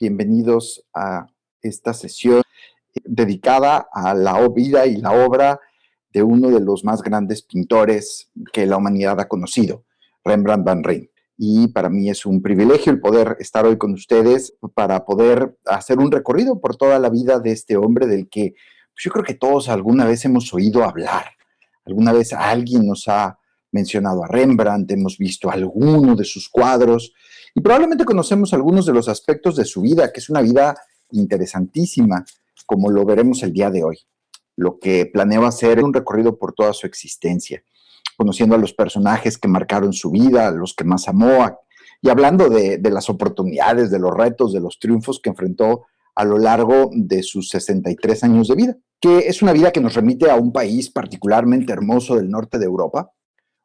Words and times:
Bienvenidos 0.00 0.86
a 0.94 1.26
esta 1.60 1.92
sesión 1.92 2.42
dedicada 3.02 3.88
a 3.92 4.14
la 4.14 4.46
vida 4.48 4.86
y 4.86 4.98
la 4.98 5.10
obra 5.10 5.58
de 6.12 6.22
uno 6.22 6.50
de 6.50 6.60
los 6.60 6.84
más 6.84 7.02
grandes 7.02 7.42
pintores 7.42 8.30
que 8.52 8.64
la 8.64 8.76
humanidad 8.76 9.18
ha 9.18 9.26
conocido, 9.26 9.84
Rembrandt 10.22 10.64
van 10.64 10.84
Rijn. 10.84 11.10
Y 11.36 11.66
para 11.68 11.88
mí 11.88 12.08
es 12.10 12.26
un 12.26 12.42
privilegio 12.42 12.92
el 12.92 13.00
poder 13.00 13.38
estar 13.40 13.66
hoy 13.66 13.76
con 13.76 13.92
ustedes 13.92 14.54
para 14.72 15.04
poder 15.04 15.58
hacer 15.66 15.98
un 15.98 16.12
recorrido 16.12 16.60
por 16.60 16.76
toda 16.76 17.00
la 17.00 17.10
vida 17.10 17.40
de 17.40 17.50
este 17.50 17.76
hombre 17.76 18.06
del 18.06 18.28
que 18.28 18.54
pues, 18.92 19.04
yo 19.04 19.10
creo 19.10 19.24
que 19.24 19.34
todos 19.34 19.68
alguna 19.68 20.04
vez 20.04 20.24
hemos 20.24 20.54
oído 20.54 20.84
hablar. 20.84 21.24
Alguna 21.84 22.12
vez 22.12 22.32
alguien 22.32 22.86
nos 22.86 23.08
ha 23.08 23.37
mencionado 23.72 24.24
a 24.24 24.28
Rembrandt, 24.28 24.90
hemos 24.90 25.18
visto 25.18 25.50
alguno 25.50 26.16
de 26.16 26.24
sus 26.24 26.48
cuadros 26.48 27.12
y 27.54 27.60
probablemente 27.60 28.04
conocemos 28.04 28.52
algunos 28.54 28.86
de 28.86 28.92
los 28.92 29.08
aspectos 29.08 29.56
de 29.56 29.64
su 29.64 29.80
vida, 29.80 30.12
que 30.12 30.20
es 30.20 30.30
una 30.30 30.42
vida 30.42 30.76
interesantísima, 31.10 32.24
como 32.66 32.90
lo 32.90 33.04
veremos 33.04 33.42
el 33.42 33.52
día 33.52 33.70
de 33.70 33.84
hoy. 33.84 33.98
Lo 34.56 34.78
que 34.78 35.06
planeo 35.06 35.46
hacer 35.46 35.78
es 35.78 35.84
un 35.84 35.94
recorrido 35.94 36.38
por 36.38 36.52
toda 36.52 36.72
su 36.72 36.86
existencia, 36.86 37.62
conociendo 38.16 38.54
a 38.54 38.58
los 38.58 38.72
personajes 38.72 39.38
que 39.38 39.48
marcaron 39.48 39.92
su 39.92 40.10
vida, 40.10 40.48
a 40.48 40.50
los 40.50 40.74
que 40.74 40.84
más 40.84 41.08
amó, 41.08 41.58
y 42.02 42.08
hablando 42.10 42.48
de, 42.48 42.78
de 42.78 42.90
las 42.90 43.08
oportunidades, 43.08 43.90
de 43.90 43.98
los 43.98 44.14
retos, 44.14 44.52
de 44.52 44.60
los 44.60 44.78
triunfos 44.78 45.20
que 45.20 45.30
enfrentó 45.30 45.86
a 46.14 46.24
lo 46.24 46.38
largo 46.38 46.90
de 46.92 47.22
sus 47.22 47.48
63 47.50 48.24
años 48.24 48.48
de 48.48 48.56
vida, 48.56 48.76
que 49.00 49.18
es 49.28 49.42
una 49.42 49.52
vida 49.52 49.70
que 49.70 49.80
nos 49.80 49.94
remite 49.94 50.30
a 50.30 50.34
un 50.34 50.52
país 50.52 50.90
particularmente 50.90 51.72
hermoso 51.72 52.16
del 52.16 52.28
norte 52.28 52.58
de 52.58 52.66
Europa, 52.66 53.12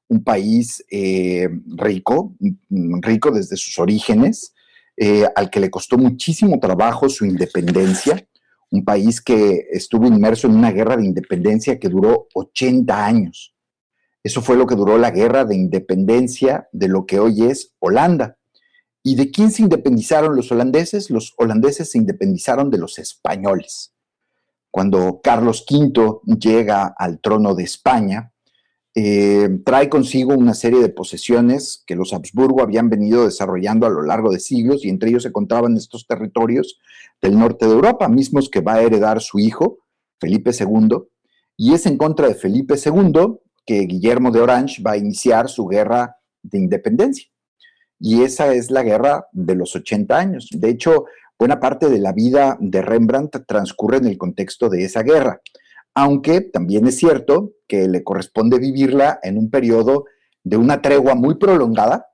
un 0.07 0.23
país 0.23 0.83
eh, 0.91 1.49
rico, 1.75 2.35
mm, 2.39 3.01
rico 3.01 3.31
desde 3.31 3.57
sus 3.57 3.79
orígenes, 3.79 4.53
eh, 4.97 5.25
al 5.35 5.49
que 5.49 5.59
le 5.59 5.71
costó 5.71 5.97
muchísimo 5.97 6.59
trabajo 6.59 7.09
su 7.09 7.25
independencia, 7.25 8.27
un 8.69 8.83
país 8.83 9.21
que 9.21 9.67
estuvo 9.71 10.07
inmerso 10.07 10.47
en 10.47 10.55
una 10.55 10.71
guerra 10.71 10.97
de 10.97 11.05
independencia 11.05 11.79
que 11.79 11.89
duró 11.89 12.27
80 12.33 13.05
años. 13.05 13.55
Eso 14.23 14.41
fue 14.41 14.55
lo 14.55 14.65
que 14.65 14.75
duró 14.75 14.97
la 14.97 15.11
guerra 15.11 15.45
de 15.45 15.55
independencia 15.55 16.67
de 16.71 16.87
lo 16.87 17.05
que 17.05 17.19
hoy 17.19 17.43
es 17.43 17.73
Holanda. 17.79 18.37
¿Y 19.03 19.15
de 19.15 19.31
quién 19.31 19.51
se 19.51 19.63
independizaron 19.63 20.35
los 20.35 20.51
holandeses? 20.51 21.09
Los 21.09 21.33
holandeses 21.37 21.91
se 21.91 21.97
independizaron 21.97 22.71
de 22.71 22.77
los 22.77 22.99
españoles. 22.99 23.93
Cuando 24.71 25.19
Carlos 25.21 25.65
V 25.69 26.21
llega 26.39 26.95
al 26.97 27.19
trono 27.19 27.53
de 27.53 27.63
España, 27.63 28.32
eh, 28.95 29.49
trae 29.65 29.89
consigo 29.89 30.35
una 30.35 30.53
serie 30.53 30.79
de 30.79 30.89
posesiones 30.89 31.83
que 31.87 31.95
los 31.95 32.13
Habsburgo 32.13 32.61
habían 32.61 32.89
venido 32.89 33.25
desarrollando 33.25 33.87
a 33.87 33.89
lo 33.89 34.03
largo 34.03 34.31
de 34.31 34.39
siglos 34.39 34.85
y 34.85 34.89
entre 34.89 35.09
ellos 35.09 35.23
se 35.23 35.29
encontraban 35.29 35.75
estos 35.75 36.05
territorios 36.05 36.79
del 37.19 37.37
norte 37.37 37.65
de 37.65 37.71
Europa, 37.71 38.07
mismos 38.07 38.49
que 38.49 38.61
va 38.61 38.75
a 38.75 38.81
heredar 38.83 39.19
su 39.21 39.39
hijo, 39.39 39.79
Felipe 40.19 40.51
II, 40.51 40.97
y 41.57 41.73
es 41.73 41.87
en 41.87 41.97
contra 41.97 42.27
de 42.27 42.35
Felipe 42.35 42.75
II 42.75 43.39
que 43.65 43.79
Guillermo 43.81 44.29
de 44.29 44.41
Orange 44.41 44.83
va 44.83 44.91
a 44.91 44.97
iniciar 44.97 45.49
su 45.49 45.65
guerra 45.65 46.17
de 46.43 46.59
independencia. 46.59 47.27
Y 47.99 48.21
esa 48.21 48.53
es 48.53 48.69
la 48.69 48.83
guerra 48.83 49.27
de 49.31 49.55
los 49.55 49.75
80 49.75 50.17
años. 50.17 50.49
De 50.51 50.69
hecho, 50.69 51.05
buena 51.39 51.59
parte 51.59 51.89
de 51.89 51.99
la 51.99 52.11
vida 52.11 52.57
de 52.59 52.81
Rembrandt 52.81 53.45
transcurre 53.47 53.97
en 53.97 54.07
el 54.07 54.17
contexto 54.17 54.69
de 54.69 54.83
esa 54.83 55.01
guerra 55.01 55.41
aunque 55.95 56.41
también 56.41 56.87
es 56.87 56.97
cierto 56.97 57.53
que 57.67 57.87
le 57.87 58.03
corresponde 58.03 58.59
vivirla 58.59 59.19
en 59.23 59.37
un 59.37 59.49
periodo 59.49 60.05
de 60.43 60.57
una 60.57 60.81
tregua 60.81 61.15
muy 61.15 61.35
prolongada, 61.35 62.07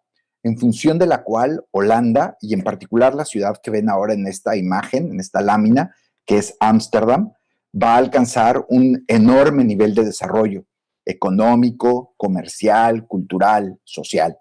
en 0.43 0.57
función 0.57 0.99
de 0.99 1.07
la 1.07 1.23
cual 1.23 1.65
Holanda, 1.71 2.37
y 2.41 2.53
en 2.53 2.61
particular 2.61 3.15
la 3.15 3.25
ciudad 3.25 3.57
que 3.61 3.71
ven 3.71 3.89
ahora 3.89 4.13
en 4.13 4.27
esta 4.27 4.55
imagen, 4.55 5.11
en 5.11 5.19
esta 5.19 5.41
lámina, 5.41 5.95
que 6.25 6.37
es 6.37 6.55
Ámsterdam, 6.59 7.33
va 7.75 7.95
a 7.95 7.97
alcanzar 7.97 8.65
un 8.69 9.03
enorme 9.07 9.63
nivel 9.63 9.93
de 9.93 10.05
desarrollo 10.05 10.65
económico, 11.05 12.13
comercial, 12.17 13.07
cultural, 13.07 13.79
social. 13.83 14.37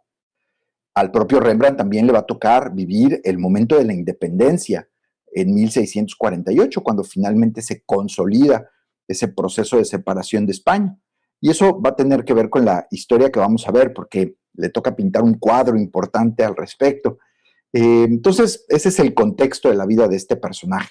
Al 0.94 1.10
propio 1.10 1.40
Rembrandt 1.40 1.78
también 1.78 2.06
le 2.06 2.12
va 2.12 2.20
a 2.20 2.26
tocar 2.26 2.74
vivir 2.74 3.20
el 3.24 3.38
momento 3.38 3.78
de 3.78 3.84
la 3.84 3.94
independencia 3.94 4.88
en 5.32 5.54
1648, 5.54 6.82
cuando 6.82 7.04
finalmente 7.04 7.62
se 7.62 7.82
consolida 7.84 8.68
ese 9.08 9.28
proceso 9.28 9.78
de 9.78 9.84
separación 9.84 10.46
de 10.46 10.52
España. 10.52 10.96
Y 11.40 11.50
eso 11.50 11.80
va 11.80 11.90
a 11.90 11.96
tener 11.96 12.24
que 12.24 12.34
ver 12.34 12.50
con 12.50 12.64
la 12.64 12.86
historia 12.90 13.30
que 13.30 13.40
vamos 13.40 13.66
a 13.66 13.72
ver, 13.72 13.92
porque 13.92 14.36
le 14.54 14.68
toca 14.68 14.94
pintar 14.94 15.22
un 15.22 15.34
cuadro 15.34 15.76
importante 15.76 16.44
al 16.44 16.54
respecto. 16.54 17.18
Eh, 17.72 18.04
entonces, 18.04 18.64
ese 18.68 18.90
es 18.90 18.98
el 18.98 19.14
contexto 19.14 19.68
de 19.68 19.76
la 19.76 19.86
vida 19.86 20.08
de 20.08 20.16
este 20.16 20.36
personaje. 20.36 20.90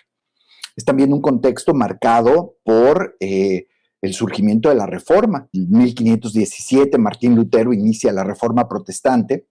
Es 0.76 0.86
también 0.86 1.14
un 1.14 1.22
contexto 1.22 1.74
marcado 1.74 2.58
por 2.64 3.18
eh, 3.20 3.68
el 4.02 4.14
surgimiento 4.14 4.70
de 4.70 4.76
la 4.76 4.86
Reforma. 4.86 5.50
En 5.54 5.70
1517, 5.70 6.98
Martín 6.98 7.36
Lutero 7.36 7.74
inicia 7.74 8.14
la 8.14 8.24
Reforma 8.24 8.68
protestante 8.68 9.48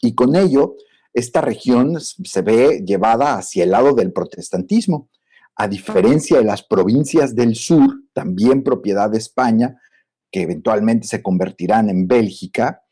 y 0.00 0.14
con 0.14 0.36
ello 0.36 0.76
esta 1.12 1.40
región 1.40 2.00
se 2.00 2.42
ve 2.42 2.82
llevada 2.84 3.36
hacia 3.36 3.64
el 3.64 3.70
lado 3.70 3.94
del 3.94 4.12
protestantismo 4.12 5.08
a 5.56 5.68
diferencia 5.68 6.38
de 6.38 6.44
las 6.44 6.62
provincias 6.62 7.34
del 7.34 7.54
sur, 7.54 8.02
también 8.12 8.62
propiedad 8.62 9.10
de 9.10 9.18
España, 9.18 9.80
que 10.30 10.42
eventualmente 10.42 11.06
se 11.06 11.22
convertirán 11.22 11.88
en 11.88 12.08
Bélgica, 12.08 12.82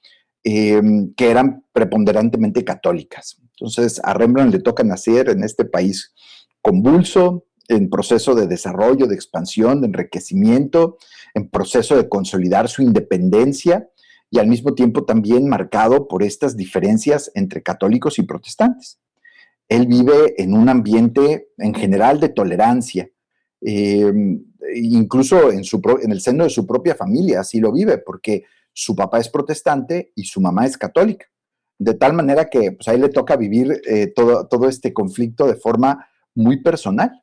em, 0.44 1.12
que 1.14 1.30
eran 1.30 1.64
preponderantemente 1.72 2.64
católicas. 2.64 3.36
Entonces, 3.50 4.00
a 4.04 4.14
Rembrandt 4.14 4.52
le 4.52 4.60
toca 4.60 4.84
nacer 4.84 5.28
en 5.28 5.42
este 5.42 5.64
país 5.64 6.14
convulso, 6.60 7.44
en 7.68 7.90
proceso 7.90 8.34
de 8.34 8.46
desarrollo, 8.46 9.06
de 9.06 9.14
expansión, 9.14 9.80
de 9.80 9.88
enriquecimiento, 9.88 10.98
en 11.34 11.48
proceso 11.48 11.96
de 11.96 12.08
consolidar 12.08 12.68
su 12.68 12.82
independencia 12.82 13.88
y 14.30 14.38
al 14.38 14.48
mismo 14.48 14.74
tiempo 14.74 15.04
también 15.04 15.48
marcado 15.48 16.08
por 16.08 16.22
estas 16.22 16.56
diferencias 16.56 17.30
entre 17.34 17.62
católicos 17.62 18.18
y 18.18 18.22
protestantes 18.22 18.98
él 19.74 19.86
vive 19.86 20.34
en 20.42 20.54
un 20.54 20.68
ambiente 20.68 21.48
en 21.56 21.74
general 21.74 22.20
de 22.20 22.28
tolerancia, 22.28 23.10
em, 23.60 24.44
incluso 24.74 25.50
en, 25.50 25.60
el 25.60 26.20
seno 26.20 26.44
de 26.44 26.50
su 26.50 26.66
propia 26.66 26.94
familia, 26.94 27.40
así 27.40 27.58
lo 27.58 27.72
vive, 27.72 27.98
porque 27.98 28.44
su 28.72 28.94
papá 28.94 29.18
es 29.18 29.28
protestante 29.28 30.12
y 30.14 30.24
su 30.24 30.40
mamá 30.40 30.66
es 30.66 30.76
católica. 30.76 31.26
De 31.78 31.94
tal 31.94 32.12
manera 32.12 32.48
que 32.50 32.72
pues, 32.72 32.86
a 32.88 32.94
él 32.94 33.00
le 33.00 33.08
toca 33.08 33.36
vivir 33.36 33.80
eh, 33.86 34.08
todo, 34.14 34.46
todo, 34.46 34.68
este 34.68 34.92
conflicto 34.92 35.46
de 35.46 35.56
forma 35.56 36.06
muy 36.34 36.62
personal. 36.62 37.22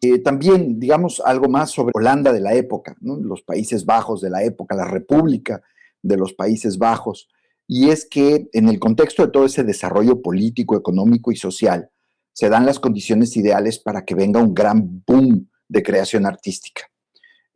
Eh, 0.00 0.18
también, 0.18 0.80
digamos, 0.80 1.22
algo 1.24 1.48
más 1.48 1.70
sobre 1.70 1.92
Holanda 1.94 2.32
de 2.32 2.40
la 2.40 2.54
época, 2.54 2.96
los 3.00 3.42
Países 3.42 3.84
Bajos 3.84 4.20
de 4.20 4.30
la 4.30 4.42
época, 4.42 4.74
la 4.74 4.86
República 4.86 5.62
de 6.02 6.16
los 6.16 6.32
Países 6.32 6.78
Bajos 6.78 7.28
y 7.66 7.90
es 7.90 8.06
que 8.06 8.48
en 8.52 8.68
el 8.68 8.78
contexto 8.78 9.24
de 9.24 9.32
todo 9.32 9.46
ese 9.46 9.64
desarrollo 9.64 10.20
político, 10.20 10.76
económico 10.76 11.32
y 11.32 11.36
social, 11.36 11.90
se 12.32 12.48
dan 12.48 12.66
las 12.66 12.80
condiciones 12.80 13.36
ideales 13.36 13.78
para 13.78 14.04
que 14.04 14.14
venga 14.14 14.42
un 14.42 14.54
gran 14.54 15.02
boom 15.06 15.48
de 15.68 15.82
creación 15.82 16.26
artística. 16.26 16.82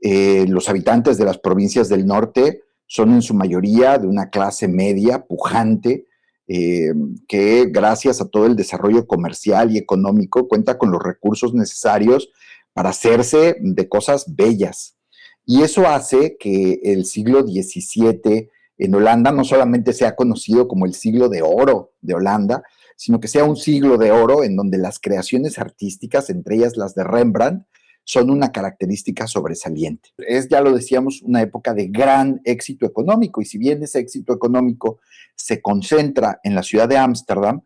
Eh, 0.00 0.47
los 0.48 0.68
habitantes 0.68 1.18
de 1.18 1.24
las 1.24 1.38
provincias 1.38 1.88
del 1.88 2.06
norte 2.06 2.62
son 2.86 3.12
en 3.12 3.22
su 3.22 3.34
mayoría 3.34 3.98
de 3.98 4.06
una 4.06 4.30
clase 4.30 4.68
media, 4.68 5.26
pujante, 5.26 6.06
eh, 6.47 6.94
que 7.26 7.66
gracias 7.66 8.20
a 8.22 8.28
todo 8.28 8.47
el 8.47 8.56
desarrollo 8.56 9.06
comercial 9.06 9.70
y 9.70 9.78
económico 9.78 10.48
cuenta 10.48 10.78
con 10.78 10.91
los 10.91 11.02
recursos 11.02 11.52
necesarios 11.52 12.30
para 12.72 12.91
hacerse 12.91 13.56
de 13.60 13.88
cosas 13.88 14.34
bellas. 14.34 14.97
Y 15.44 15.62
eso 15.62 15.86
hace 15.86 16.36
que 16.38 16.80
el 16.84 17.04
siglo 17.04 17.42
XVII 17.42 18.48
en 18.78 18.95
Holanda 18.95 19.33
no 19.33 19.45
solamente 19.45 19.92
sea 19.92 20.15
conocido 20.15 20.69
como 20.69 20.86
el 20.86 20.95
siglo 20.95 21.28
de 21.28 21.42
oro 21.42 21.92
de 22.01 22.15
Holanda, 22.15 22.63
sino 22.97 23.21
que 23.21 23.28
sea 23.28 23.45
un 23.45 23.57
siglo 23.57 23.98
de 23.98 24.13
oro 24.13 24.45
en 24.45 24.57
donde 24.57 24.78
las 24.78 24.98
creaciones 24.98 25.59
artísticas, 25.59 26.30
entre 26.30 26.57
ellas 26.57 26.77
las 26.77 26.95
de 26.95 27.04
Rembrandt, 27.04 27.66
son 28.04 28.30
una 28.30 28.53
característica 28.53 29.27
sobresaliente. 29.27 30.10
Es, 30.16 30.48
ya 30.48 30.63
lo 30.63 30.72
decíamos, 30.72 31.21
una 31.21 31.42
época 31.42 31.75
de 31.75 31.89
gran 31.89 32.41
éxito 32.45 32.86
económico 32.86 33.42
y 33.42 33.45
si 33.45 33.59
bien 33.59 33.83
ese 33.83 33.98
éxito 33.98 34.33
económico 34.33 35.01
se 35.36 35.60
concentra 35.60 36.41
en 36.42 36.54
la 36.54 36.63
ciudad 36.63 36.89
de 36.89 36.97
Ámsterdam, 36.97 37.60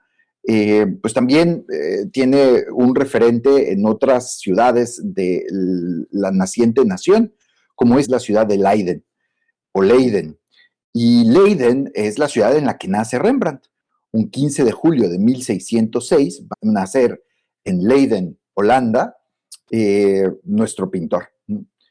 eh, 0.44 0.86
pues 1.00 1.14
también 1.14 1.64
eh, 1.72 2.06
tiene 2.12 2.64
un 2.74 2.96
referente 2.96 3.72
en 3.72 3.86
otras 3.86 4.40
ciudades 4.40 5.00
de 5.04 5.46
la 6.10 6.32
naciente 6.32 6.84
nación, 6.84 7.32
como 7.76 8.00
es 8.00 8.08
la 8.08 8.18
ciudad 8.18 8.44
de 8.44 8.58
Leiden 8.58 9.04
o 9.70 9.82
Leiden, 9.82 10.38
y 10.92 11.24
Leiden 11.24 11.90
es 11.94 12.18
la 12.18 12.28
ciudad 12.28 12.56
en 12.56 12.66
la 12.66 12.76
que 12.76 12.88
nace 12.88 13.18
Rembrandt. 13.18 13.66
Un 14.12 14.30
15 14.30 14.64
de 14.64 14.72
julio 14.72 15.08
de 15.08 15.18
1606 15.18 16.44
va 16.44 16.56
a 16.60 16.72
nacer 16.72 17.22
en 17.64 17.82
Leiden, 17.84 18.38
Holanda, 18.54 19.16
eh, 19.70 20.28
nuestro 20.44 20.90
pintor. 20.90 21.28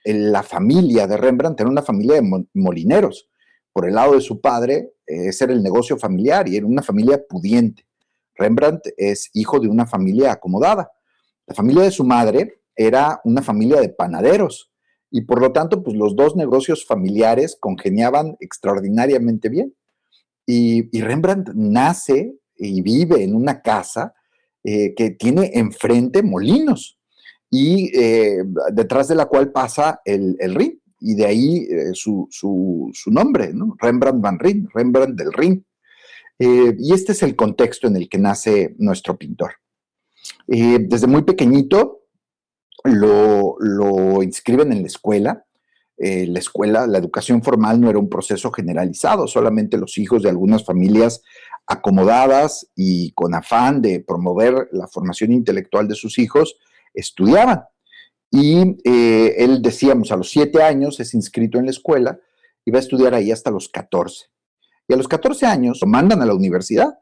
La 0.03 0.43
familia 0.43 1.07
de 1.07 1.17
Rembrandt 1.17 1.59
era 1.59 1.69
una 1.69 1.81
familia 1.81 2.21
de 2.21 2.45
molineros. 2.53 3.27
Por 3.73 3.87
el 3.87 3.95
lado 3.95 4.13
de 4.13 4.21
su 4.21 4.39
padre, 4.39 4.93
ese 5.05 5.45
era 5.45 5.53
el 5.53 5.63
negocio 5.63 5.97
familiar 5.97 6.47
y 6.47 6.57
era 6.57 6.65
una 6.65 6.81
familia 6.83 7.21
pudiente. 7.27 7.85
Rembrandt 8.35 8.87
es 8.97 9.29
hijo 9.33 9.59
de 9.59 9.67
una 9.67 9.85
familia 9.85 10.33
acomodada. 10.33 10.91
La 11.47 11.55
familia 11.55 11.83
de 11.83 11.91
su 11.91 12.03
madre 12.03 12.61
era 12.75 13.19
una 13.23 13.41
familia 13.41 13.79
de 13.79 13.89
panaderos 13.89 14.70
y 15.11 15.21
por 15.21 15.41
lo 15.41 15.51
tanto, 15.51 15.83
pues 15.83 15.97
los 15.97 16.15
dos 16.15 16.37
negocios 16.37 16.85
familiares 16.85 17.57
congeniaban 17.59 18.37
extraordinariamente 18.39 19.49
bien. 19.49 19.75
Y, 20.45 20.89
Rembrandt 21.01 21.49
nace 21.53 22.33
y 22.55 22.81
vive 22.81 23.21
en 23.23 23.35
una 23.35 23.61
casa 23.61 24.13
eh, 24.63 24.93
que 24.95 25.11
tiene 25.11 25.51
enfrente 25.53 26.23
molinos 26.23 26.97
y 27.49 27.91
eh, 27.97 28.43
detrás 28.71 29.09
de 29.09 29.15
la 29.15 29.25
cual 29.25 29.51
pasa 29.51 30.01
el, 30.05 30.37
Rin, 30.55 30.81
y 30.99 31.15
de 31.15 31.25
ahí 31.25 31.57
eh, 31.69 31.91
su, 31.93 32.29
nombre, 33.07 33.51
Rembrandt 33.79 34.21
van 34.21 34.39
Rijn, 34.39 34.69
Rembrandt 34.73 35.19
del 35.19 35.33
Rin. 35.33 35.65
y 36.39 36.93
este 36.93 37.11
es 37.11 37.21
el 37.23 37.35
contexto 37.35 37.87
en 37.87 37.97
el 37.97 38.07
que 38.07 38.17
nace 38.17 38.75
nuestro 38.77 39.17
pintor. 39.17 39.51
desde 40.47 41.07
muy 41.07 41.23
pequeñito 41.23 42.00
lo, 42.83 44.23
inscriben 44.23 44.71
en 44.71 44.81
la 44.81 44.87
escuela, 44.87 45.45
eh, 45.97 46.25
la 46.27 46.39
escuela, 46.39 46.87
la 46.87 46.97
educación 46.97 47.43
formal 47.43 47.79
no 47.79 47.89
era 47.89 47.99
un 47.99 48.09
proceso 48.09 48.51
generalizado, 48.51 49.27
solamente 49.27 49.77
los 49.77 49.97
hijos 49.97 50.23
de 50.23 50.29
algunas 50.29 50.65
familias 50.65 51.21
acomodadas 51.67 52.67
y 52.75 53.11
con 53.11 53.35
afán 53.35 53.81
de 53.81 53.99
promover 53.99 54.69
la 54.71 54.87
formación 54.87 55.31
intelectual 55.31 55.87
de 55.87 55.95
sus 55.95 56.17
hijos 56.17 56.57
estudiaban. 56.93 57.63
Y 58.31 58.77
eh, 58.83 59.35
él, 59.37 59.61
decíamos, 59.61 60.11
a 60.11 60.15
los 60.15 60.29
siete 60.29 60.63
años 60.63 60.99
es 60.99 61.13
inscrito 61.13 61.59
en 61.59 61.65
la 61.65 61.71
escuela 61.71 62.19
y 62.65 62.71
va 62.71 62.77
a 62.77 62.81
estudiar 62.81 63.13
ahí 63.13 63.31
hasta 63.31 63.51
los 63.51 63.69
14. 63.69 64.27
Y 64.87 64.93
a 64.93 64.97
los 64.97 65.07
14 65.07 65.45
años 65.45 65.79
lo 65.81 65.87
mandan 65.87 66.21
a 66.21 66.25
la 66.25 66.33
universidad. 66.33 66.97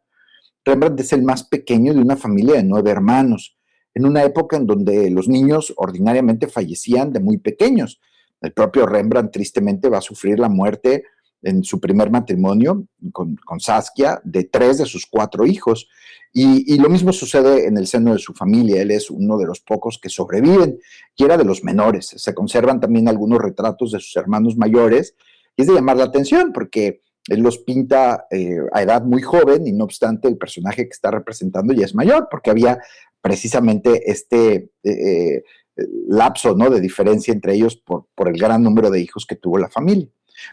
Rembrandt 0.66 1.00
es 1.00 1.14
el 1.14 1.24
más 1.24 1.44
pequeño 1.44 1.94
de 1.94 2.02
una 2.02 2.18
familia 2.18 2.56
de 2.56 2.64
nueve 2.64 2.92
hermanos, 2.92 3.59
en 3.94 4.06
una 4.06 4.24
época 4.24 4.58
en 4.58 4.68
donde 4.68 5.10
los 5.10 5.28
niños 5.28 5.74
ordinariamente 5.78 6.48
fallecían 6.48 7.12
de 7.12 7.20
muy 7.20 7.38
pequeños. 7.38 8.00
El 8.42 8.54
propio 8.54 8.86
Rembrandt 8.86 9.32
tristemente 9.32 9.90
va 9.90 9.98
a 9.98 10.02
sufrir 10.02 10.40
la 10.40 10.50
muerte 10.50 11.04
en 11.42 11.64
su 11.64 11.80
primer 11.80 12.12
matrimonio 12.12 12.86
con, 13.12 13.38
Saskia 13.60 14.22
de 14.24 14.44
tres 14.46 14.78
de 14.78 14.86
sus 14.86 15.06
cuatro 15.06 15.46
hijos. 15.46 15.88
Y, 16.32 16.78
lo 16.78 16.90
mismo 16.90 17.12
sucede 17.12 17.66
en 17.66 17.78
el 17.78 17.88
seno 17.88 18.14
de 18.14 18.20
su 18.20 18.34
familia. 18.34 18.82
Él 18.82 18.92
es 18.92 19.10
uno 19.10 19.38
de 19.38 19.48
los 19.48 19.62
pocos 19.62 19.98
que 19.98 20.10
sobreviven 20.10 20.80
y 21.16 21.24
era 21.24 21.38
de 21.38 21.44
los 21.44 21.64
menores. 21.64 22.14
Se 22.16 22.36
conservan 22.36 22.80
también 22.80 23.08
algunos 23.08 23.40
retratos 23.40 23.92
de 23.92 24.00
sus 24.00 24.16
hermanos 24.16 24.56
mayores 24.56 25.16
y 25.56 25.64
es 25.64 25.68
de 25.68 25.74
llamar 25.74 25.98
la 25.98 26.06
atención 26.06 26.52
porque 26.54 27.02
él 27.28 27.42
los 27.42 27.60
pinta 27.60 28.28
eh, 28.32 28.58
a 28.72 28.82
edad 28.82 29.04
muy 29.04 29.22
joven 29.22 29.68
y 29.68 29.72
no 29.72 29.86
obstante 29.86 30.28
el 30.28 30.38
personaje 30.38 30.84
que 30.84 30.94
está 30.94 31.12
representando 31.12 31.74
ya 31.74 31.86
es 31.86 31.96
mayor 31.96 32.28
porque 32.30 32.50
había 32.50 32.80
precisamente 33.22 34.10
este 34.12 34.72
eh, 34.84 35.44
eh, 35.44 35.44
lapso 36.08 36.56
¿no? 36.56 36.70
de 36.70 36.82
diferencia 36.82 37.34
entre 37.34 37.54
ellos 37.54 37.76
por, 37.78 38.08
el 38.28 38.38
gran 38.38 38.64
número 38.64 38.90
de 38.90 39.02
hijos 39.02 39.26
que 39.26 39.36
tuvo 39.36 39.58
la 39.58 39.70
familia. 39.70 40.08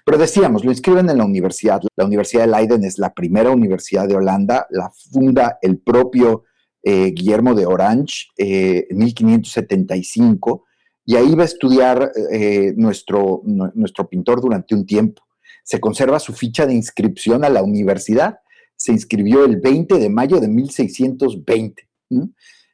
Pero 0.05 0.19
decíamos, 0.19 0.65
lo 0.65 0.73
inscriben 0.73 1.09
en 1.09 1.19
la 1.19 1.25
universidad. 1.25 1.81
La 1.95 2.05
Universidad 2.05 2.43
de 2.43 2.51
Leiden 2.51 2.85
es 2.85 2.99
la 2.99 3.15
primera 3.15 3.51
universidad 3.51 4.09
de 4.09 4.17
Holanda, 4.17 4.67
la 4.71 4.91
funda 4.91 5.59
el 5.63 5.79
propio 5.79 6.45
eh, 6.83 7.13
Guillermo 7.13 7.55
de 7.55 7.67
Orange 7.67 8.27
en 8.37 8.99
1575, 8.99 10.65
y 11.05 11.15
ahí 11.15 11.37
va 11.37 11.43
a 11.43 11.47
estudiar 11.47 12.11
nuestro, 12.75 13.43
nuestro 13.45 14.09
pintor 14.09 14.41
durante 14.41 14.75
un 14.75 14.85
tiempo. 14.85 15.23
Se 15.63 15.79
conserva 15.79 16.19
su 16.19 16.33
ficha 16.33 16.67
de 16.67 16.75
inscripción 16.75 17.45
a 17.45 17.49
la 17.49 17.63
universidad. 17.63 18.41
Se 18.75 18.91
inscribió 18.91 19.45
el 19.45 19.61
20 19.61 20.01
de 20.01 20.09
mayo 20.09 20.41
de 20.41 20.49
1620. 20.49 21.89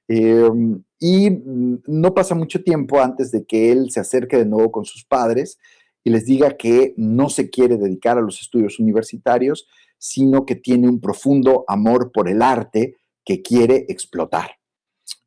Em, 0.08 0.82
y 0.98 1.30
mm, 1.30 1.82
no 1.86 2.14
pasa 2.14 2.34
mucho 2.34 2.62
tiempo 2.62 3.00
antes 3.00 3.30
de 3.30 3.44
que 3.44 3.72
él 3.72 3.90
se 3.90 4.00
acerque 4.00 4.36
de 4.36 4.46
nuevo 4.46 4.70
con 4.70 4.84
sus 4.84 5.04
padres 5.04 5.58
y 6.04 6.10
les 6.10 6.26
diga 6.26 6.56
que 6.56 6.94
no 6.96 7.28
se 7.28 7.50
quiere 7.50 7.76
dedicar 7.76 8.18
a 8.18 8.22
los 8.22 8.40
estudios 8.40 8.78
universitarios, 8.78 9.66
sino 9.98 10.44
que 10.44 10.56
tiene 10.56 10.88
un 10.88 11.00
profundo 11.00 11.64
amor 11.68 12.10
por 12.12 12.28
el 12.28 12.42
arte 12.42 12.96
que 13.24 13.40
quiere 13.40 13.86
explotar. 13.88 14.50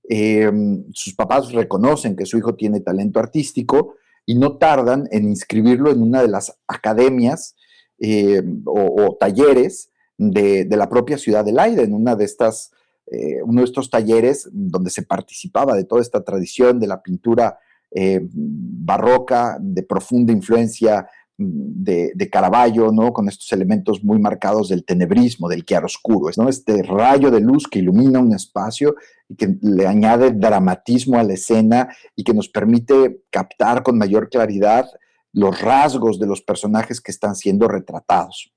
Em, 0.08 0.86
sus 0.94 1.16
papás 1.16 1.52
reconocen 1.52 2.16
que 2.16 2.26
su 2.26 2.38
hijo 2.38 2.56
tiene 2.56 2.82
talento 2.82 3.20
artístico 3.20 3.96
y 4.26 4.36
no 4.36 4.58
tardan 4.58 5.08
en 5.12 5.26
inscribirlo 5.26 5.92
en 5.92 6.02
una 6.02 6.22
de 6.22 6.28
las 6.28 6.58
academias 6.68 7.56
em, 7.98 8.62
o, 8.66 9.16
talleres 9.20 9.92
de, 10.18 10.66
de, 10.66 10.78
la 10.78 10.90
propia 10.90 11.18
ciudad 11.18 11.46
de 11.46 11.54
Leiden, 11.54 11.94
una 11.94 12.16
de 12.16 12.26
estas 12.26 12.72
eh, 13.08 13.42
uno 13.44 13.62
de 13.62 13.66
estos 13.66 13.90
talleres 13.90 14.50
donde 14.52 14.90
se 14.90 15.04
participaba 15.04 15.76
de 15.76 15.84
toda 15.84 16.02
esta 16.02 16.24
tradición 16.24 16.80
de 16.80 16.88
la 16.88 17.04
pintura 17.04 17.60
eh, 17.92 18.20
barroca, 18.32 19.58
de 19.62 19.84
profunda 19.84 20.34
influencia 20.34 21.08
mm, 21.38 21.84
de, 21.84 22.30
Caravaggio, 22.32 22.92
¿no? 22.92 23.14
Con 23.14 23.30
estos 23.30 23.52
elementos 23.54 24.04
muy 24.04 24.20
marcados 24.20 24.70
del 24.70 24.84
tenebrismo, 24.84 25.48
del 25.48 25.66
chiaroscuro, 25.66 26.32
¿no? 26.38 26.50
Este 26.50 26.82
rayo 26.82 27.30
de 27.30 27.42
luz 27.42 27.68
que 27.68 27.80
ilumina 27.80 28.20
un 28.20 28.34
espacio 28.34 28.96
y 29.30 29.36
que 29.36 29.56
le 29.62 29.86
añade 29.86 30.32
dramatismo 30.32 31.20
a 31.20 31.24
la 31.24 31.34
escena 31.34 31.90
y 32.16 32.24
que 32.24 32.34
nos 32.34 32.50
permite 32.50 33.22
captar 33.30 33.84
con 33.84 33.98
mayor 33.98 34.30
claridad 34.30 34.88
los 35.32 35.62
rasgos 35.62 36.18
de 36.18 36.28
los 36.28 36.42
personajes 36.42 37.00
que 37.00 37.12
están 37.12 37.36
siendo 37.36 37.68
retratados. 37.68 38.52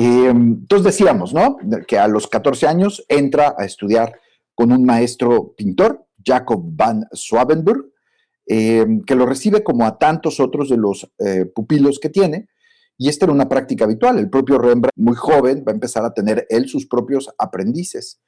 Eh, 0.00 0.28
entonces 0.28 0.84
decíamos, 0.84 1.34
¿no? 1.34 1.56
Que 1.88 1.98
a 1.98 2.06
los 2.06 2.28
14 2.28 2.68
años 2.68 3.04
entra 3.08 3.56
a 3.58 3.64
estudiar 3.64 4.20
con 4.54 4.70
un 4.70 4.84
maestro 4.84 5.54
pintor, 5.56 6.06
Jacob 6.24 6.62
van 6.62 7.08
Swabenburg, 7.12 7.90
eh, 8.46 8.86
que 9.04 9.16
lo 9.16 9.26
recibe 9.26 9.64
como 9.64 9.84
a 9.84 9.98
tantos 9.98 10.38
otros 10.38 10.68
de 10.68 10.76
los 10.76 11.10
eh, 11.18 11.46
pupilos 11.46 11.98
que 11.98 12.10
tiene, 12.10 12.48
y 12.96 13.08
esta 13.08 13.24
era 13.24 13.32
una 13.32 13.48
práctica 13.48 13.86
habitual. 13.86 14.20
El 14.20 14.30
propio 14.30 14.58
Rembrandt, 14.58 14.92
muy 14.94 15.16
joven, 15.16 15.64
va 15.66 15.72
a 15.72 15.74
empezar 15.74 16.04
a 16.04 16.14
tener 16.14 16.46
él 16.48 16.68
sus 16.68 16.86
propios 16.86 17.28
aprendices. 17.36 18.20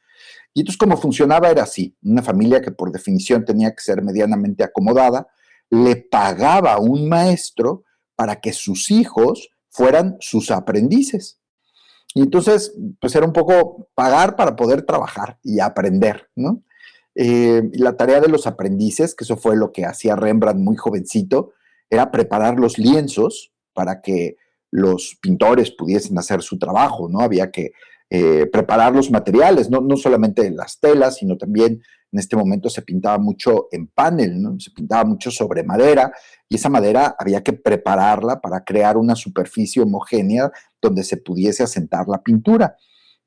Y 0.52 0.60
entonces, 0.62 0.76
como 0.76 0.96
funcionaba 0.96 1.50
era 1.50 1.62
así: 1.62 1.96
una 2.02 2.22
familia 2.22 2.60
que 2.60 2.72
por 2.72 2.90
definición 2.90 3.44
tenía 3.44 3.70
que 3.70 3.80
ser 3.80 4.02
medianamente 4.02 4.64
acomodada, 4.64 5.28
le 5.70 5.94
pagaba 5.94 6.72
a 6.72 6.80
un 6.80 7.08
maestro 7.08 7.84
para 8.16 8.40
que 8.40 8.52
sus 8.52 8.90
hijos 8.90 9.50
fueran 9.68 10.16
sus 10.18 10.50
aprendices. 10.50 11.39
Y 12.14 12.22
entonces, 12.22 12.74
pues 13.00 13.14
era 13.14 13.26
un 13.26 13.32
poco 13.32 13.88
pagar 13.94 14.36
para 14.36 14.56
poder 14.56 14.82
trabajar 14.82 15.38
y 15.42 15.60
aprender, 15.60 16.28
¿no? 16.34 16.62
Eh, 17.14 17.62
la 17.74 17.96
tarea 17.96 18.20
de 18.20 18.28
los 18.28 18.46
aprendices, 18.46 19.14
que 19.14 19.24
eso 19.24 19.36
fue 19.36 19.56
lo 19.56 19.72
que 19.72 19.84
hacía 19.84 20.16
Rembrandt 20.16 20.60
muy 20.60 20.76
jovencito, 20.76 21.52
era 21.88 22.10
preparar 22.10 22.58
los 22.58 22.78
lienzos 22.78 23.52
para 23.72 24.00
que 24.00 24.36
los 24.70 25.18
pintores 25.20 25.72
pudiesen 25.72 26.18
hacer 26.18 26.42
su 26.42 26.58
trabajo, 26.58 27.08
¿no? 27.08 27.20
Había 27.20 27.50
que 27.50 27.72
eh, 28.12 28.46
preparar 28.46 28.92
los 28.92 29.08
materiales, 29.10 29.70
no, 29.70 29.80
no 29.80 29.96
solamente 29.96 30.50
las 30.50 30.80
telas, 30.80 31.18
sino 31.18 31.36
también 31.36 31.80
en 32.12 32.18
este 32.18 32.34
momento 32.34 32.68
se 32.68 32.82
pintaba 32.82 33.18
mucho 33.18 33.68
en 33.70 33.86
panel, 33.86 34.42
se 34.58 34.72
pintaba 34.72 35.04
mucho 35.04 35.30
sobre 35.30 35.62
madera 35.62 36.12
y 36.48 36.56
esa 36.56 36.68
madera 36.68 37.14
había 37.16 37.44
que 37.44 37.52
prepararla 37.52 38.40
para 38.40 38.64
crear 38.64 38.96
una 38.96 39.14
superficie 39.14 39.80
homogénea 39.80 40.50
donde 40.82 41.04
se 41.04 41.18
pudiese 41.18 41.62
asentar 41.62 42.08
la 42.08 42.20
pintura, 42.20 42.74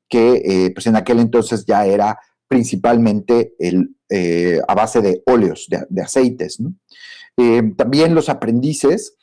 que 0.06 0.42
eh, 0.44 0.70
pues 0.74 0.86
en 0.86 0.96
aquel 0.96 1.20
entonces 1.20 1.64
ya 1.64 1.86
era 1.86 2.18
principalmente 2.46 3.54
el, 3.58 3.96
eh, 4.10 4.60
a 4.68 4.74
base 4.74 5.00
de 5.00 5.22
óleos, 5.24 5.66
de, 5.68 6.02
aceites. 6.02 6.58
también 7.78 8.14
los 8.14 8.28
aprendices 8.28 9.16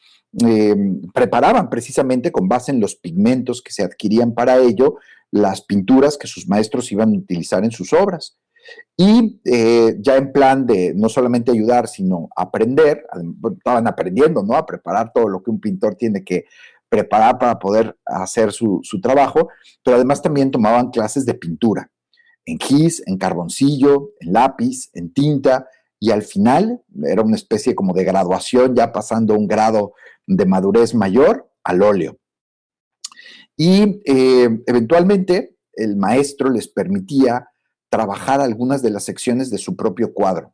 preparaban 1.14 1.70
precisamente 1.70 2.32
con 2.32 2.48
base 2.48 2.72
en 2.72 2.80
los 2.80 2.96
pigmentos 2.96 3.62
que 3.62 3.74
se 3.74 3.84
adquirían 3.84 4.34
para 4.34 4.58
ello 4.58 4.96
las 5.30 5.62
pinturas 5.62 6.18
que 6.18 6.28
sus 6.28 6.48
maestros 6.48 6.92
iban 6.92 7.14
a 7.14 7.18
utilizar 7.18 7.64
en 7.64 7.72
sus 7.72 7.94
obras. 7.94 8.38
Y 8.96 9.42
eh, 9.46 9.96
ya 10.00 10.18
en 10.18 10.32
plan 10.32 10.66
de 10.66 10.94
no 10.96 11.10
solamente 11.10 11.52
ayudar, 11.52 11.88
sino 11.88 12.30
aprender, 12.36 13.04
estaban 13.58 13.88
aprendiendo, 13.88 14.44
¿no? 14.44 14.56
A 14.56 14.66
preparar 14.66 15.12
todo 15.14 15.28
lo 15.28 15.42
que 15.42 15.50
un 15.50 15.60
pintor 15.60 15.96
tiene 15.96 16.24
que 16.24 16.46
preparar 16.88 17.40
para 17.40 17.58
poder 17.58 17.98
hacer 18.06 18.52
su, 18.52 18.82
trabajo, 19.02 19.48
pero 19.84 19.96
además 19.96 20.22
también 20.22 20.52
tomaban 20.52 20.92
clases 20.92 21.26
de 21.26 21.34
pintura, 21.34 21.90
en 22.46 22.60
gis, 22.60 23.02
en 23.06 23.18
carboncillo, 23.18 24.12
en 24.20 24.34
lápiz, 24.34 24.90
en 24.94 25.14
tinta, 25.14 25.68
y 26.00 26.12
al 26.12 26.22
final 26.22 26.84
era 27.04 27.22
una 27.22 27.38
especie 27.38 27.76
como 27.76 27.94
de 27.94 28.04
graduación, 28.04 28.76
ya 28.76 28.92
pasando 28.92 29.36
un 29.36 29.48
grado 29.48 29.94
de 30.36 30.46
madurez 30.46 30.94
mayor 30.94 31.50
al 31.64 31.82
óleo. 31.82 32.18
Y 33.58 34.02
eh, 34.06 34.50
eventualmente 34.66 35.58
el 35.74 35.98
maestro 35.98 36.50
les 36.50 36.68
permitía 36.68 37.50
trabajar 37.90 38.40
algunas 38.40 38.82
de 38.82 38.92
las 38.92 39.04
secciones 39.04 39.50
de 39.50 39.58
su 39.58 39.76
propio 39.76 40.14
cuadro. 40.14 40.54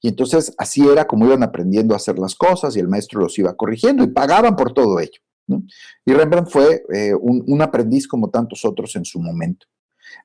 Y 0.00 0.08
entonces 0.08 0.54
así 0.56 0.88
era 0.88 1.06
como 1.06 1.26
iban 1.26 1.42
aprendiendo 1.42 1.92
a 1.92 1.96
hacer 1.96 2.18
las 2.18 2.34
cosas 2.34 2.76
y 2.76 2.80
el 2.80 2.88
maestro 2.88 3.20
los 3.20 3.38
iba 3.38 3.54
corrigiendo 3.56 4.04
y 4.04 4.08
pagaban 4.08 4.56
por 4.56 4.72
todo 4.72 4.98
ello. 5.00 5.20
Y 6.06 6.12
Rembrandt 6.12 6.48
fue 6.48 6.84
eh, 6.94 7.12
un, 7.14 7.60
aprendiz 7.60 8.06
como 8.06 8.30
tantos 8.30 8.64
otros 8.64 8.94
en 8.94 9.04
su 9.04 9.20
momento. 9.20 9.66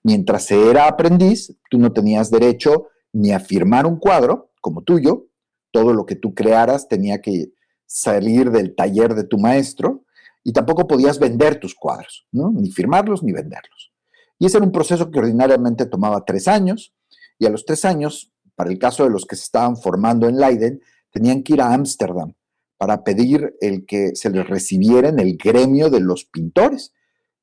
Mientras 0.04 0.50
era 0.52 0.88
aprendiz, 0.88 1.58
tú 1.70 1.80
no 1.80 1.92
tenías 1.92 2.30
derecho 2.30 2.90
ni 3.12 3.32
a 3.32 3.40
firmar 3.40 3.88
un 3.88 3.98
cuadro 3.98 4.52
como 4.62 4.84
tuyo, 4.84 5.28
todo 5.72 5.94
lo 5.94 6.06
que 6.06 6.16
tú 6.16 6.34
crearas 6.36 6.88
tenía 6.88 7.22
que 7.22 7.52
salir 7.86 8.52
del 8.52 8.76
taller 8.76 9.16
de 9.16 9.24
tu 9.24 9.38
maestro 9.38 10.04
y 10.44 10.54
tampoco 10.54 10.88
podías 10.88 11.20
vender 11.20 11.60
tus 11.60 11.74
cuadros, 11.74 12.28
ni 12.32 12.72
firmarlos 12.72 13.24
ni 13.24 13.32
venderlos. 13.32 13.92
Y 14.38 14.46
ese 14.46 14.58
era 14.58 14.66
un 14.66 14.72
proceso 14.72 15.10
que 15.10 15.20
ordinariamente 15.20 15.86
tomaba 15.86 16.24
tres 16.24 16.48
años, 16.48 16.94
y 17.40 17.46
a 17.46 17.50
los 17.50 17.66
tres 17.66 17.84
años, 17.86 18.32
para 18.56 18.70
el 18.70 18.78
caso 18.78 19.04
de 19.04 19.10
los 19.10 19.26
que 19.26 19.36
se 19.36 19.44
estaban 19.44 19.76
formando 19.76 20.28
en 20.28 20.38
Leiden, 20.38 20.82
tenían 21.12 21.44
que 21.44 21.54
ir 21.54 21.62
a 21.62 21.74
Ámsterdam 21.74 22.34
para 22.78 23.04
pedir 23.04 23.56
el 23.62 23.86
que 23.86 24.16
se 24.16 24.30
les 24.30 24.48
recibiera 24.48 25.10
en 25.10 25.20
el 25.20 25.38
gremio 25.38 25.90
de 25.90 26.02
los 26.02 26.26
pintores. 26.26 26.94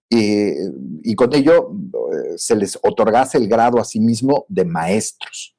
y 0.09 1.15
con 1.15 1.35
ello 1.35 1.71
eh, 1.73 2.35
se 2.37 2.55
les 2.55 2.79
otorgase 2.83 3.39
el 3.39 3.49
grado 3.49 3.81
a 3.81 3.85
sí 3.85 3.99
mismo 3.99 4.45
de 4.49 4.67
maestros. 4.67 5.57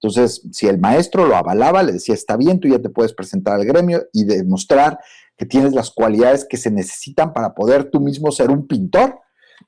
Entonces, 0.00 0.46
si 0.52 0.66
el 0.66 0.78
maestro 0.78 1.26
lo 1.26 1.36
avalaba, 1.36 1.82
le 1.82 1.92
decía, 1.92 2.14
está 2.14 2.36
bien, 2.36 2.60
tú 2.60 2.68
ya 2.68 2.80
te 2.80 2.90
puedes 2.90 3.12
presentar 3.12 3.54
al 3.54 3.64
gremio 3.64 4.04
y 4.12 4.24
demostrar 4.24 4.98
que 5.36 5.46
tienes 5.46 5.74
las 5.74 5.90
cualidades 5.90 6.46
que 6.48 6.56
se 6.56 6.70
necesitan 6.70 7.32
para 7.32 7.54
poder 7.54 7.90
tú 7.90 8.00
mismo 8.00 8.30
ser 8.30 8.50
un 8.50 8.66
pintor. 8.66 9.18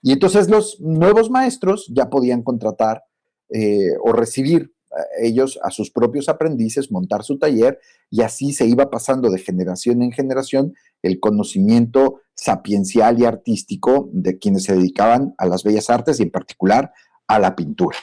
Y 0.03 0.13
entonces 0.13 0.49
los 0.49 0.81
nuevos 0.81 1.31
maestros 1.31 1.91
ya 1.95 2.11
podían 2.11 2.43
contratar 2.43 3.05
eh, 3.51 3.93
o 4.03 4.13
recibir 4.13 4.73
ellos 5.19 5.59
a 5.63 5.71
sus 5.71 5.91
propios 5.91 6.29
aprendices, 6.29 6.91
montar 6.91 7.23
su 7.23 7.39
taller 7.39 7.79
y 8.11 8.23
así 8.23 8.53
se 8.53 8.67
iba 8.67 8.91
pasando 8.91 9.31
de 9.31 9.39
generación 9.39 10.03
en 10.03 10.13
generación 10.13 10.75
el 11.03 11.21
conocimiento 11.21 12.21
sapiencial 12.35 13.21
y 13.21 13.25
artístico 13.25 14.09
de 14.13 14.39
quienes 14.39 14.65
se 14.65 14.75
dedicaban 14.75 15.35
a 15.39 15.47
las 15.47 15.63
bellas 15.63 15.91
artes 15.91 16.21
y 16.21 16.25
en 16.25 16.31
particular 16.31 16.93
a 17.27 17.39
la 17.39 17.55
pintura. 17.55 17.99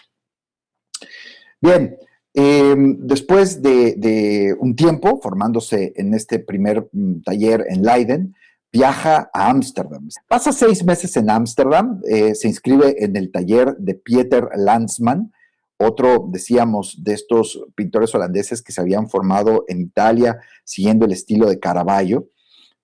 Bien, 1.62 1.98
em, 2.36 2.98
después 3.00 3.62
de, 3.62 4.56
un 4.60 4.76
tiempo 4.76 5.20
formándose 5.22 5.94
en 5.96 6.14
este 6.14 6.40
primer 6.40 6.88
mm, 6.92 7.22
taller 7.22 7.66
en 7.70 7.84
Leiden, 7.84 8.36
viaja 8.72 9.30
a 9.34 9.50
Ámsterdam. 9.50 10.10
Pasa 10.28 10.52
seis 10.52 10.84
meses 10.84 11.16
en 11.16 11.30
Ámsterdam, 11.30 12.02
eh, 12.10 12.36
se 12.36 12.50
inscribe 12.50 13.04
en 13.04 13.16
el 13.16 13.32
taller 13.32 13.78
de 13.78 13.96
Pieter 13.96 14.50
Landsman, 14.56 15.32
otro, 15.78 16.28
decíamos, 16.30 17.04
de 17.04 17.14
estos 17.14 17.62
pintores 17.76 18.14
holandeses 18.16 18.62
que 18.62 18.72
se 18.72 18.82
habían 18.82 19.10
formado 19.10 19.66
en 19.68 19.82
Italia 19.82 20.40
siguiendo 20.64 21.06
el 21.06 21.12
estilo 21.12 21.48
de 21.50 21.60
Caravaggio. 21.60 22.30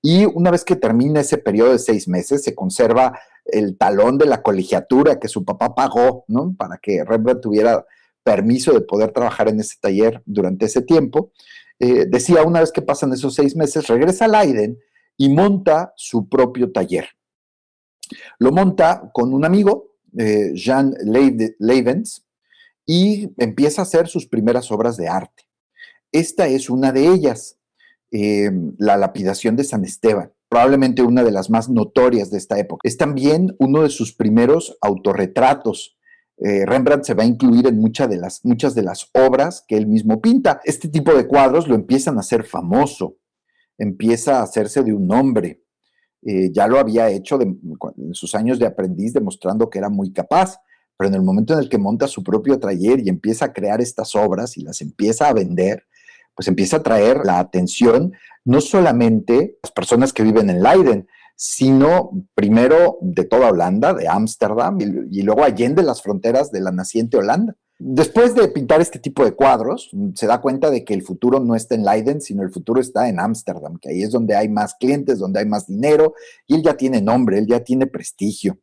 Y 0.02 0.26
una 0.26 0.52
vez 0.52 0.64
que 0.66 0.76
termina 0.76 1.20
ese 1.20 1.38
periodo 1.38 1.72
de 1.72 1.80
seis 1.80 2.08
meses, 2.08 2.44
se 2.44 2.56
conserva 2.56 3.20
el 3.46 3.78
talón 3.78 4.18
de 4.18 4.26
la 4.26 4.42
colegiatura 4.42 5.20
que 5.20 5.28
su 5.28 5.46
papá 5.46 5.76
pagó, 5.76 6.26
¿no? 6.28 6.54
Para 6.58 6.78
que 6.78 7.04
Rembrandt 7.04 7.42
tuviera 7.42 7.86
permiso 8.24 8.74
de 8.74 8.82
poder 8.82 9.12
trabajar 9.12 9.50
en 9.50 9.60
ese 9.60 9.76
taller 9.80 10.22
durante 10.26 10.66
ese 10.66 10.82
tiempo. 10.82 11.32
Eh, 11.80 12.06
decía, 12.08 12.44
una 12.44 12.60
vez 12.60 12.72
que 12.72 12.82
pasan 12.82 13.14
esos 13.14 13.34
seis 13.34 13.56
meses, 13.56 13.88
regresa 13.88 14.26
a 14.26 14.28
Leiden 14.28 14.78
y 15.18 15.30
monta 15.30 15.94
su 15.96 16.30
propio 16.30 16.72
taller. 16.72 17.10
Lo 18.40 18.52
monta 18.52 19.10
con 19.14 19.34
un 19.34 19.46
amigo, 19.46 19.96
eh, 20.18 20.52
Jean 20.54 20.94
Leivens, 21.60 22.26
y 22.86 23.30
empieza 23.38 23.82
a 23.82 23.84
hacer 23.84 24.08
sus 24.08 24.28
primeras 24.28 24.72
obras 24.72 24.98
de 24.98 25.08
arte. 25.08 25.44
Esta 26.12 26.48
es 26.48 26.70
una 26.70 26.92
de 26.92 27.08
ellas, 27.08 27.58
em, 28.12 28.76
la 28.78 28.98
lapidación 28.98 29.56
de 29.56 29.64
San 29.64 29.86
Esteban, 29.86 30.34
probablemente 30.50 31.02
una 31.02 31.24
de 31.24 31.32
las 31.32 31.50
más 31.50 31.70
notorias 31.70 32.30
de 32.30 32.38
esta 32.38 32.60
época. 32.60 32.82
Es 32.84 32.98
también 32.98 33.56
uno 33.60 33.84
de 33.84 33.90
sus 33.90 34.14
primeros 34.14 34.78
autorretratos. 34.82 35.96
Eh, 36.44 36.66
Rembrandt 36.66 37.06
se 37.06 37.14
va 37.14 37.24
a 37.24 37.28
incluir 37.28 37.68
en 37.68 37.80
muchas 37.80 38.10
de, 38.10 38.18
las, 38.18 38.44
muchas 38.44 38.74
de 38.76 38.84
las 38.84 39.10
obras 39.14 39.64
que 39.68 39.78
él 39.78 39.88
mismo 39.88 40.20
pinta. 40.20 40.60
Este 40.64 40.88
tipo 40.90 41.14
de 41.14 41.28
cuadros 41.28 41.68
lo 41.68 41.76
empiezan 41.76 42.18
a 42.18 42.22
hacer 42.22 42.44
famoso, 42.44 43.18
empieza 43.78 44.40
a 44.40 44.44
hacerse 44.44 44.84
de 44.84 44.94
un 44.94 45.08
nombre. 45.08 45.64
Eh, 46.24 46.52
ya 46.52 46.68
lo 46.68 46.80
había 46.80 47.10
hecho 47.10 47.40
en 47.42 48.14
sus 48.14 48.36
años 48.36 48.60
de 48.60 48.66
aprendiz, 48.66 49.14
demostrando 49.14 49.70
que 49.70 49.80
era 49.80 49.90
muy 49.90 50.12
capaz 50.12 50.60
pero 51.02 51.10
en 51.10 51.16
el 51.16 51.24
momento 51.24 51.54
en 51.54 51.60
el 51.62 51.68
que 51.68 51.80
monta 51.80 52.08
su 52.08 52.24
propio 52.24 52.60
taller 52.60 53.00
y 53.00 53.10
empieza 53.10 53.46
a 53.46 53.54
crear 53.54 53.82
estas 53.82 54.14
obras 54.14 54.56
y 54.56 54.62
las 54.62 54.82
empieza 54.82 55.30
a 55.30 55.34
vender, 55.34 55.88
pues 56.36 56.48
empieza 56.48 56.78
a 56.78 56.84
traer 56.84 57.22
la 57.26 57.40
atención 57.40 58.14
no 58.46 58.62
solamente 58.62 59.58
las 59.64 59.72
personas 59.72 60.14
que 60.14 60.22
viven 60.22 60.52
en 60.52 60.62
Leiden, 60.62 61.08
sino 61.44 62.12
primero 62.36 63.00
de 63.02 63.24
toda 63.24 63.50
Holanda, 63.50 63.96
de 63.96 64.08
Ámsterdam, 64.08 64.78
y, 64.80 65.24
luego 65.24 65.44
allende 65.44 65.82
las 65.82 66.04
fronteras 66.04 66.52
de 66.52 66.62
la 66.62 66.72
naciente 66.72 67.18
Holanda. 67.18 67.56
Después 67.80 68.36
de 68.36 68.48
pintar 68.50 68.80
este 68.80 69.00
tipo 69.00 69.26
de 69.26 69.32
cuadros, 69.32 69.90
se 70.14 70.28
da 70.28 70.40
cuenta 70.40 70.70
de 70.70 70.86
que 70.86 70.94
el 70.94 71.02
futuro 71.02 71.40
no 71.40 71.56
está 71.56 71.74
en 71.74 71.84
Leiden, 71.84 72.22
sino 72.22 72.44
el 72.44 72.52
futuro 72.52 72.80
está 72.80 73.10
en 73.10 73.20
Ámsterdam, 73.20 73.80
que 73.80 73.90
ahí 73.90 74.04
es 74.04 74.12
donde 74.12 74.36
hay 74.36 74.50
más 74.50 74.76
clientes, 74.76 75.18
donde 75.18 75.40
hay 75.40 75.48
más 75.48 75.66
dinero, 75.66 76.14
y 76.46 76.54
él 76.54 76.62
ya 76.62 76.78
tiene 76.78 77.02
nombre, 77.02 77.40
él 77.40 77.48
ya 77.48 77.64
tiene 77.64 77.88
prestigio. 77.88 78.60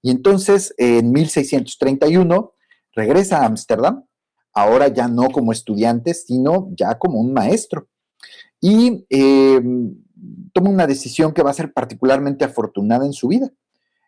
Y 0.00 0.10
entonces, 0.10 0.74
en 0.78 1.12
1631, 1.12 2.54
regresa 2.94 3.42
a 3.42 3.44
Ámsterdam, 3.44 4.06
ahora 4.54 4.88
ya 4.88 5.08
no 5.08 5.28
como 5.28 5.52
estudiante, 5.52 6.14
sino 6.14 6.70
ya 6.74 6.96
como 6.98 7.20
un 7.20 7.34
maestro. 7.34 7.86
Y 8.60 9.06
em, 9.10 9.94
toma 10.52 10.70
una 10.70 10.86
decisión 10.86 11.32
que 11.32 11.42
va 11.42 11.50
a 11.50 11.54
ser 11.54 11.72
particularmente 11.72 12.44
afortunada 12.44 13.04
en 13.04 13.12
su 13.12 13.28
vida. 13.28 13.50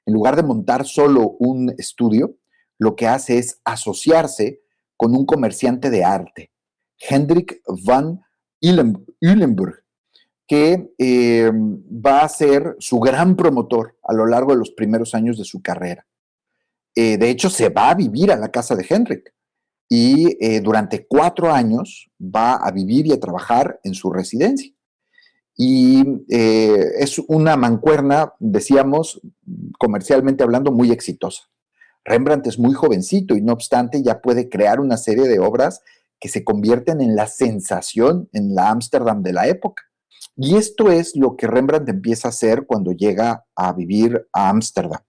En 0.06 0.14
lugar 0.14 0.36
de 0.36 0.42
montar 0.42 0.86
solo 0.86 1.36
un 1.38 1.74
estudio, 1.78 2.36
lo 2.78 2.94
que 2.96 3.06
hace 3.06 3.38
es 3.38 3.60
asociarse 3.64 4.60
con 4.96 5.14
un 5.14 5.26
comerciante 5.26 5.90
de 5.90 6.04
arte, 6.04 6.52
Hendrik 6.98 7.60
van 7.84 8.22
Ulenburg, 9.20 9.84
que 10.46 10.90
eh, 10.98 11.50
va 11.52 12.22
a 12.22 12.28
ser 12.28 12.76
su 12.78 12.98
gran 13.00 13.36
promotor 13.36 13.98
a 14.02 14.14
lo 14.14 14.26
largo 14.26 14.52
de 14.52 14.58
los 14.58 14.70
primeros 14.70 15.14
años 15.14 15.36
de 15.36 15.44
su 15.44 15.60
carrera. 15.60 16.06
Eh, 16.94 17.18
de 17.18 17.28
hecho, 17.28 17.50
se 17.50 17.68
va 17.68 17.90
a 17.90 17.94
vivir 17.94 18.32
a 18.32 18.36
la 18.36 18.50
casa 18.50 18.74
de 18.74 18.86
Henrik 18.88 19.34
y 19.88 20.36
eh, 20.44 20.60
durante 20.60 21.06
cuatro 21.06 21.52
años 21.52 22.10
va 22.20 22.54
a 22.54 22.70
vivir 22.70 23.06
y 23.06 23.12
a 23.12 23.20
trabajar 23.20 23.80
en 23.84 23.94
su 23.94 24.10
residencia. 24.12 24.72
Y 25.58 26.04
es 26.28 27.18
una 27.28 27.56
mancuerna, 27.56 28.34
decíamos, 28.38 29.22
comercialmente 29.78 30.44
hablando, 30.44 30.70
muy 30.70 30.90
exitosa. 30.92 31.44
Rembrandt 32.06 32.46
es 32.46 32.58
muy 32.58 32.74
jovencito 32.74 33.36
y 33.36 33.40
no 33.42 33.54
obstante 33.54 34.02
ya 34.02 34.20
puede 34.20 34.48
crear 34.48 34.80
una 34.80 34.96
serie 34.96 35.26
de 35.26 35.40
obras 35.40 35.82
que 36.20 36.28
se 36.28 36.44
convierten 36.44 37.00
en 37.00 37.16
la 37.16 37.26
sensación 37.26 38.28
en 38.32 38.54
la 38.54 38.70
Ámsterdam 38.70 39.22
de 39.22 39.32
la 39.32 39.48
época. 39.48 39.82
Y 40.36 40.56
esto 40.56 40.90
es 40.90 41.16
lo 41.16 41.36
que 41.36 41.46
Rembrandt 41.46 41.88
empieza 41.88 42.28
a 42.28 42.30
hacer 42.30 42.66
cuando 42.66 42.92
llega 42.92 43.44
a 43.54 43.72
vivir 43.72 44.28
a 44.32 44.50
Ámsterdam. 44.50 45.00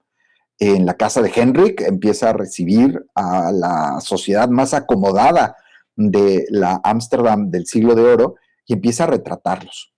En 0.59 0.85
la 0.85 0.95
casa 0.95 1.21
de 1.21 1.31
Henrik 1.33 1.81
empieza 1.81 2.29
a 2.29 2.33
recibir 2.33 3.05
a 3.13 3.51
la 3.51 4.01
sociedad 4.01 4.49
más 4.49 4.73
acomodada 4.73 5.55
de 5.95 6.45
la 6.49 6.81
Ámsterdam 6.83 7.51
del 7.51 7.67
siglo 7.67 7.93
de 7.95 8.03
oro 8.03 8.35
y 8.65 8.73
empieza 8.73 9.03
a 9.03 9.07
retratarlos. 9.07 9.93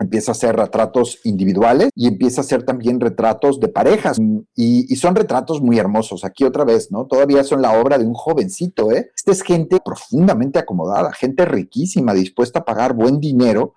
Empieza 0.00 0.32
a 0.32 0.34
hacer 0.34 0.56
retratos 0.56 1.20
individuales 1.24 1.90
y 1.94 2.08
empieza 2.08 2.40
a 2.40 2.44
hacer 2.44 2.64
también 2.64 2.98
retratos 2.98 3.60
de 3.60 3.68
parejas. 3.68 4.18
Y, 4.54 4.92
y, 4.92 4.96
son 4.96 5.14
retratos 5.14 5.60
muy 5.60 5.78
hermosos. 5.78 6.24
Aquí 6.24 6.44
otra 6.44 6.64
vez, 6.64 6.90
¿no? 6.90 7.06
Todavía 7.06 7.44
son 7.44 7.62
la 7.62 7.78
obra 7.80 7.96
de 7.96 8.04
un 8.04 8.14
jovencito, 8.14 8.90
¿eh? 8.90 9.12
Esta 9.14 9.30
es 9.30 9.42
gente 9.42 9.78
profundamente 9.84 10.58
acomodada, 10.58 11.12
gente 11.12 11.44
riquísima, 11.44 12.12
dispuesta 12.12 12.60
a 12.60 12.64
pagar 12.64 12.94
buen 12.94 13.20
dinero 13.20 13.74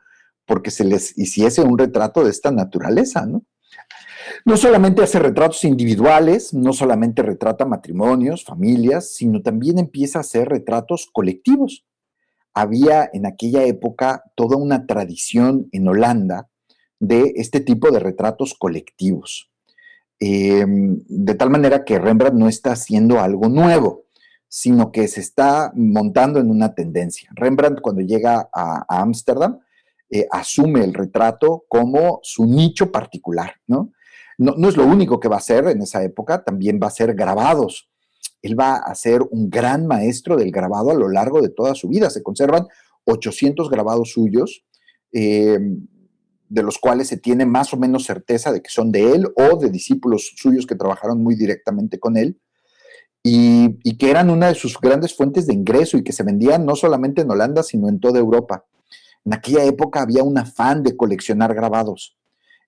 porque 0.48 0.72
se 0.72 0.86
les 0.86 1.16
hiciese 1.18 1.62
un 1.62 1.78
retrato 1.78 2.24
de 2.24 2.32
esta 2.32 2.50
naturaleza, 2.50 3.26
¿no? 3.26 3.44
No 4.46 4.58
solamente 4.58 5.04
hace 5.04 5.20
retratos 5.20 5.64
individuales, 5.64 6.54
no 6.54 6.74
solamente 6.74 7.22
retrata 7.22 7.66
matrimonios, 7.66 8.44
familias, 8.44 9.14
sino 9.14 9.42
también 9.42 9.80
empieza 9.80 10.20
a 10.20 10.22
hacer 10.22 10.50
retratos 10.50 11.10
colectivos. 11.12 11.86
Había 12.54 13.10
en 13.14 13.26
aquella 13.26 13.64
época 13.64 14.24
toda 14.36 14.58
una 14.58 14.86
tradición 14.86 15.70
en 15.72 15.88
Holanda 15.88 16.50
de 17.00 17.34
este 17.36 17.60
tipo 17.60 17.92
de 17.92 18.00
retratos 18.00 18.56
colectivos. 18.56 19.52
Em, 20.20 21.00
de 21.08 21.36
tal 21.36 21.52
manera 21.52 21.86
que 21.86 22.00
Rembrandt 22.00 22.38
no 22.38 22.50
está 22.50 22.72
haciendo 22.72 23.20
algo 23.20 23.50
nuevo, 23.50 24.06
sino 24.48 24.92
que 24.92 25.08
se 25.08 25.20
está 25.20 25.72
montando 25.76 26.40
en 26.40 26.50
una 26.50 26.74
tendencia. 26.74 27.30
Rembrandt 27.36 27.82
cuando 27.82 28.02
llega 28.02 28.50
a 28.52 28.86
Ámsterdam, 29.02 29.60
eh, 30.10 30.26
asume 30.32 30.86
el 30.86 30.94
retrato 30.94 31.66
como 31.68 32.22
su 32.24 32.46
nicho 32.46 32.92
particular, 32.92 33.56
¿no? 33.68 33.92
¿No? 34.38 34.70
es 34.70 34.78
lo 34.78 34.86
único 34.86 35.20
que 35.20 35.28
va 35.28 35.36
a 35.36 35.40
hacer 35.40 35.68
en 35.68 35.82
esa 35.82 36.04
época, 36.04 36.44
también 36.44 36.80
va 36.82 36.88
a 36.88 36.92
ser 36.92 37.14
grabados. 37.16 37.90
Él 38.42 38.60
va 38.60 38.76
a 38.76 38.94
ser 38.96 39.22
un 39.32 39.50
gran 39.50 39.88
maestro 39.88 40.38
del 40.38 40.52
grabado 40.52 40.92
a 40.92 40.96
lo 40.96 41.10
largo 41.10 41.42
de 41.42 41.50
toda 41.50 41.76
su 41.76 41.90
vida. 41.90 42.10
Se 42.10 42.24
conservan 42.24 42.68
800 43.06 43.70
grabados 43.70 44.12
suyos, 44.12 44.64
eh, 45.12 45.60
de 46.50 46.64
los 46.64 46.78
cuales 46.78 47.08
se 47.08 47.18
tiene 47.18 47.46
más 47.46 47.74
o 47.74 47.78
menos 47.78 48.06
certeza 48.06 48.52
de 48.52 48.62
que 48.62 48.70
son 48.70 48.92
de 48.92 49.14
él 49.14 49.28
o 49.36 49.58
de 49.58 49.70
discípulos 49.70 50.34
suyos 50.38 50.66
que 50.66 50.76
trabajaron 50.76 51.22
muy 51.22 51.36
directamente 51.36 52.00
con 52.00 52.18
él. 52.18 52.40
y, 53.30 53.98
que 53.98 54.10
eran 54.10 54.30
una 54.30 54.48
de 54.48 54.56
sus 54.56 54.80
grandes 54.80 55.14
fuentes 55.14 55.48
de 55.48 55.54
ingreso 55.54 55.98
y 55.98 56.04
que 56.04 56.14
se 56.14 56.24
vendían 56.24 56.66
no 56.66 56.78
solamente 56.78 57.24
en 57.24 57.30
Holanda, 57.32 57.62
sino 57.62 57.90
en 57.90 58.00
toda 58.00 58.20
Europa. 58.20 58.66
En 59.26 59.34
aquella 59.34 59.66
época 59.66 60.02
había 60.02 60.24
un 60.24 60.38
afán 60.38 60.82
de 60.82 60.96
coleccionar 60.96 61.54
grabados. 61.54 62.18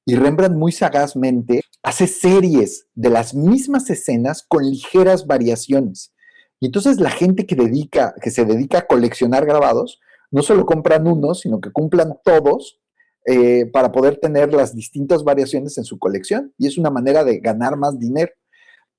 Y 0.06 0.16
Rembrandt 0.16 0.58
muy 0.58 0.72
sagazmente 0.72 1.62
hace 1.84 2.08
series 2.08 2.88
de 2.96 3.10
las 3.10 3.34
mismas 3.34 3.90
escenas 3.90 4.44
con 4.48 4.64
ligeras 4.64 5.28
variaciones. 5.28 6.14
Y 6.60 6.68
entonces 6.68 7.00
la 7.00 7.10
gente 7.10 7.46
que, 7.46 7.56
dedica, 7.56 8.14
que 8.22 8.32
se 8.32 8.46
dedica 8.46 8.80
a 8.80 8.88
coleccionar 8.88 9.46
grabados, 9.46 10.00
no 10.32 10.42
solo 10.42 10.66
compran 10.66 11.08
uno, 11.08 11.34
sino 11.34 11.62
que 11.62 11.72
cumplan 11.72 12.16
todos 12.24 12.80
eh, 13.26 13.66
para 13.72 13.92
poder 13.92 14.18
tener 14.18 14.54
las 14.54 14.76
distintas 14.76 15.24
variaciones 15.24 15.78
en 15.78 15.84
su 15.84 15.98
colección. 16.00 16.54
Y 16.58 16.68
es 16.68 16.78
una 16.78 16.90
manera 16.90 17.24
de 17.24 17.40
ganar 17.40 17.78
más 17.78 17.98
dinero. 18.00 18.32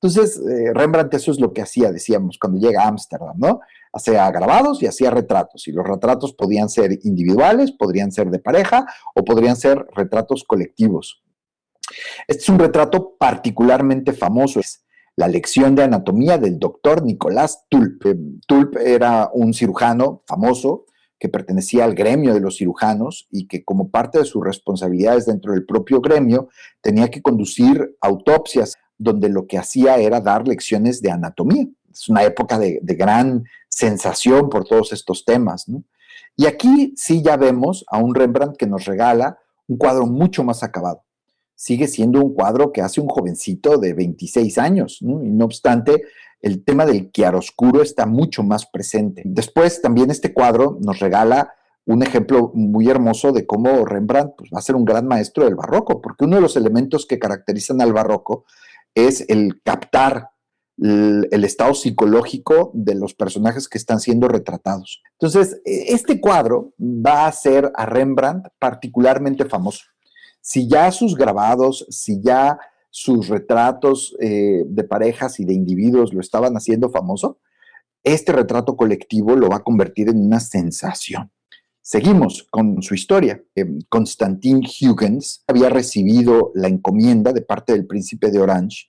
Entonces, 0.03 0.39
eh, 0.39 0.73
Rembrandt 0.73 1.13
eso 1.15 1.31
es 1.31 1.41
lo 1.41 1.53
que 1.53 1.61
hacía, 1.61 1.93
decíamos, 1.93 2.39
cuando 2.41 2.59
llega 2.59 2.83
a 2.83 2.89
Ámsterdam, 2.89 3.39
¿no? 3.39 3.61
Hacía 3.93 4.31
grabados 4.31 4.83
y 4.83 4.87
hacía 4.87 5.11
retratos. 5.11 5.67
Y 5.69 5.73
los 5.73 5.87
retratos 5.87 6.33
podían 6.35 6.69
ser 6.69 6.99
individuales, 7.03 7.73
podrían 7.73 8.13
ser 8.13 8.31
de 8.31 8.39
pareja 8.39 8.87
o 9.15 9.25
podrían 9.25 9.57
ser 9.57 9.87
retratos 9.95 10.45
colectivos. 10.45 11.23
Este 12.29 12.43
es 12.43 12.49
un 12.49 12.59
retrato 12.59 13.17
particularmente 13.19 14.13
famoso. 14.13 14.61
Es 14.61 14.85
la 15.17 15.29
lección 15.29 15.75
de 15.75 15.83
anatomía 15.83 16.39
del 16.39 16.59
doctor 16.59 17.03
Nicolás 17.03 17.65
Tulp. 17.69 18.03
Tulp 18.47 18.77
era 18.77 19.31
un 19.33 19.53
cirujano 19.53 20.23
famoso 20.27 20.87
que 21.19 21.29
pertenecía 21.29 21.85
al 21.85 21.95
gremio 21.95 22.33
de 22.33 22.41
los 22.41 22.57
cirujanos 22.57 23.29
y 23.31 23.47
que 23.47 23.63
como 23.63 23.91
parte 23.91 24.19
de 24.19 24.25
sus 24.25 24.43
responsabilidades 24.43 25.27
dentro 25.27 25.53
del 25.53 25.67
propio 25.67 26.01
gremio 26.01 26.49
tenía 26.81 27.09
que 27.09 27.21
conducir 27.21 27.97
autopsias 28.01 28.77
donde 28.97 29.29
lo 29.29 29.47
que 29.47 29.59
hacía 29.59 29.99
era 29.99 30.21
dar 30.21 30.49
lecciones 30.49 31.03
de 31.03 31.11
anatomía. 31.11 31.67
Es 31.93 32.09
una 32.09 32.23
época 32.25 32.59
de, 32.59 32.81
gran 32.83 33.45
sensación 33.71 34.51
por 34.51 34.65
todos 34.65 34.93
estos 34.93 35.25
temas. 35.25 35.67
Y 36.37 36.47
aquí 36.47 36.93
sí 36.97 37.23
ya 37.23 37.39
vemos 37.39 37.85
a 37.89 37.99
un 37.99 38.15
Rembrandt 38.15 38.59
que 38.59 38.67
nos 38.67 38.85
regala 38.85 39.39
un 39.67 39.79
cuadro 39.79 40.07
mucho 40.07 40.45
más 40.45 40.63
acabado. 40.63 41.05
Sigue 41.55 41.89
siendo 41.89 42.21
un 42.21 42.35
cuadro 42.35 42.73
que 42.73 42.83
hace 42.83 43.01
un 43.01 43.09
jovencito 43.09 43.79
de 43.79 43.95
26 43.95 44.59
años, 44.59 44.99
¿no? 45.01 45.23
y 45.23 45.31
no 45.31 45.45
obstante, 45.45 46.03
el 46.41 46.65
tema 46.65 46.87
del 46.87 47.13
chiaroscuro 47.13 47.83
está 47.83 48.07
mucho 48.07 48.43
más 48.43 48.67
presente. 48.67 49.23
Después, 49.25 49.81
también 49.83 50.11
este 50.11 50.33
cuadro 50.33 50.79
nos 50.81 50.99
regala 50.99 51.55
un 51.85 52.03
ejemplo 52.03 52.51
muy 52.55 52.89
hermoso 52.89 53.33
de 53.33 53.47
cómo 53.47 53.85
Rembrandt 53.85 54.35
pues, 54.37 54.51
va 54.55 54.59
a 54.59 54.63
ser 54.63 54.77
un 54.77 54.85
gran 54.85 55.07
maestro 55.07 55.45
del 55.45 55.55
barroco, 55.55 56.01
porque 56.01 56.25
uno 56.25 56.37
de 56.37 56.43
los 56.43 56.57
elementos 56.57 57.07
que 57.07 57.19
caracterizan 57.19 57.81
al 57.81 57.93
barroco 57.93 58.45
es 58.95 59.25
el 59.29 59.61
captar 59.63 60.31
el, 60.81 61.45
estado 61.45 61.75
psicológico 61.75 62.71
de 62.75 62.95
los 62.95 63.15
personajes 63.15 63.69
que 63.69 63.79
están 63.79 64.01
siendo 64.01 64.29
retratados. 64.29 65.03
Entonces, 65.13 65.61
e, 65.65 65.93
este 65.93 66.21
cuadro 66.21 66.73
va 66.79 67.25
a 67.25 67.29
hacer 67.29 67.71
a 67.75 67.87
Rembrandt 67.87 68.49
particularmente 68.59 69.45
famoso. 69.45 69.85
Si 70.41 70.69
ya 70.69 70.91
sus 70.91 71.17
grabados, 71.17 71.87
si 71.91 72.21
ya 72.23 72.59
sus 72.89 73.29
retratos 73.29 74.17
eh, 74.21 74.65
de 74.67 74.85
parejas 74.85 75.39
y 75.39 75.45
de 75.45 75.55
individuos 75.55 76.13
lo 76.15 76.21
estaban 76.21 76.55
haciendo 76.55 76.91
famoso, 76.91 77.39
este 78.03 78.33
retrato 78.33 78.77
colectivo 78.77 79.37
lo 79.37 79.49
va 79.49 79.57
a 79.57 79.63
convertir 79.63 80.09
en 80.09 80.19
una 80.19 80.41
sensación. 80.41 81.31
Seguimos 81.83 82.47
con 82.51 82.83
su 82.83 82.95
historia. 82.95 83.43
Constantin 83.89 84.63
eh, 84.65 84.89
Huygens 84.89 85.45
había 85.47 85.69
recibido 85.69 86.53
la 86.55 86.69
encomienda 86.69 87.33
de 87.33 87.43
parte 87.43 87.73
del 87.73 87.87
príncipe 87.87 88.31
de 88.31 88.41
Orange 88.41 88.87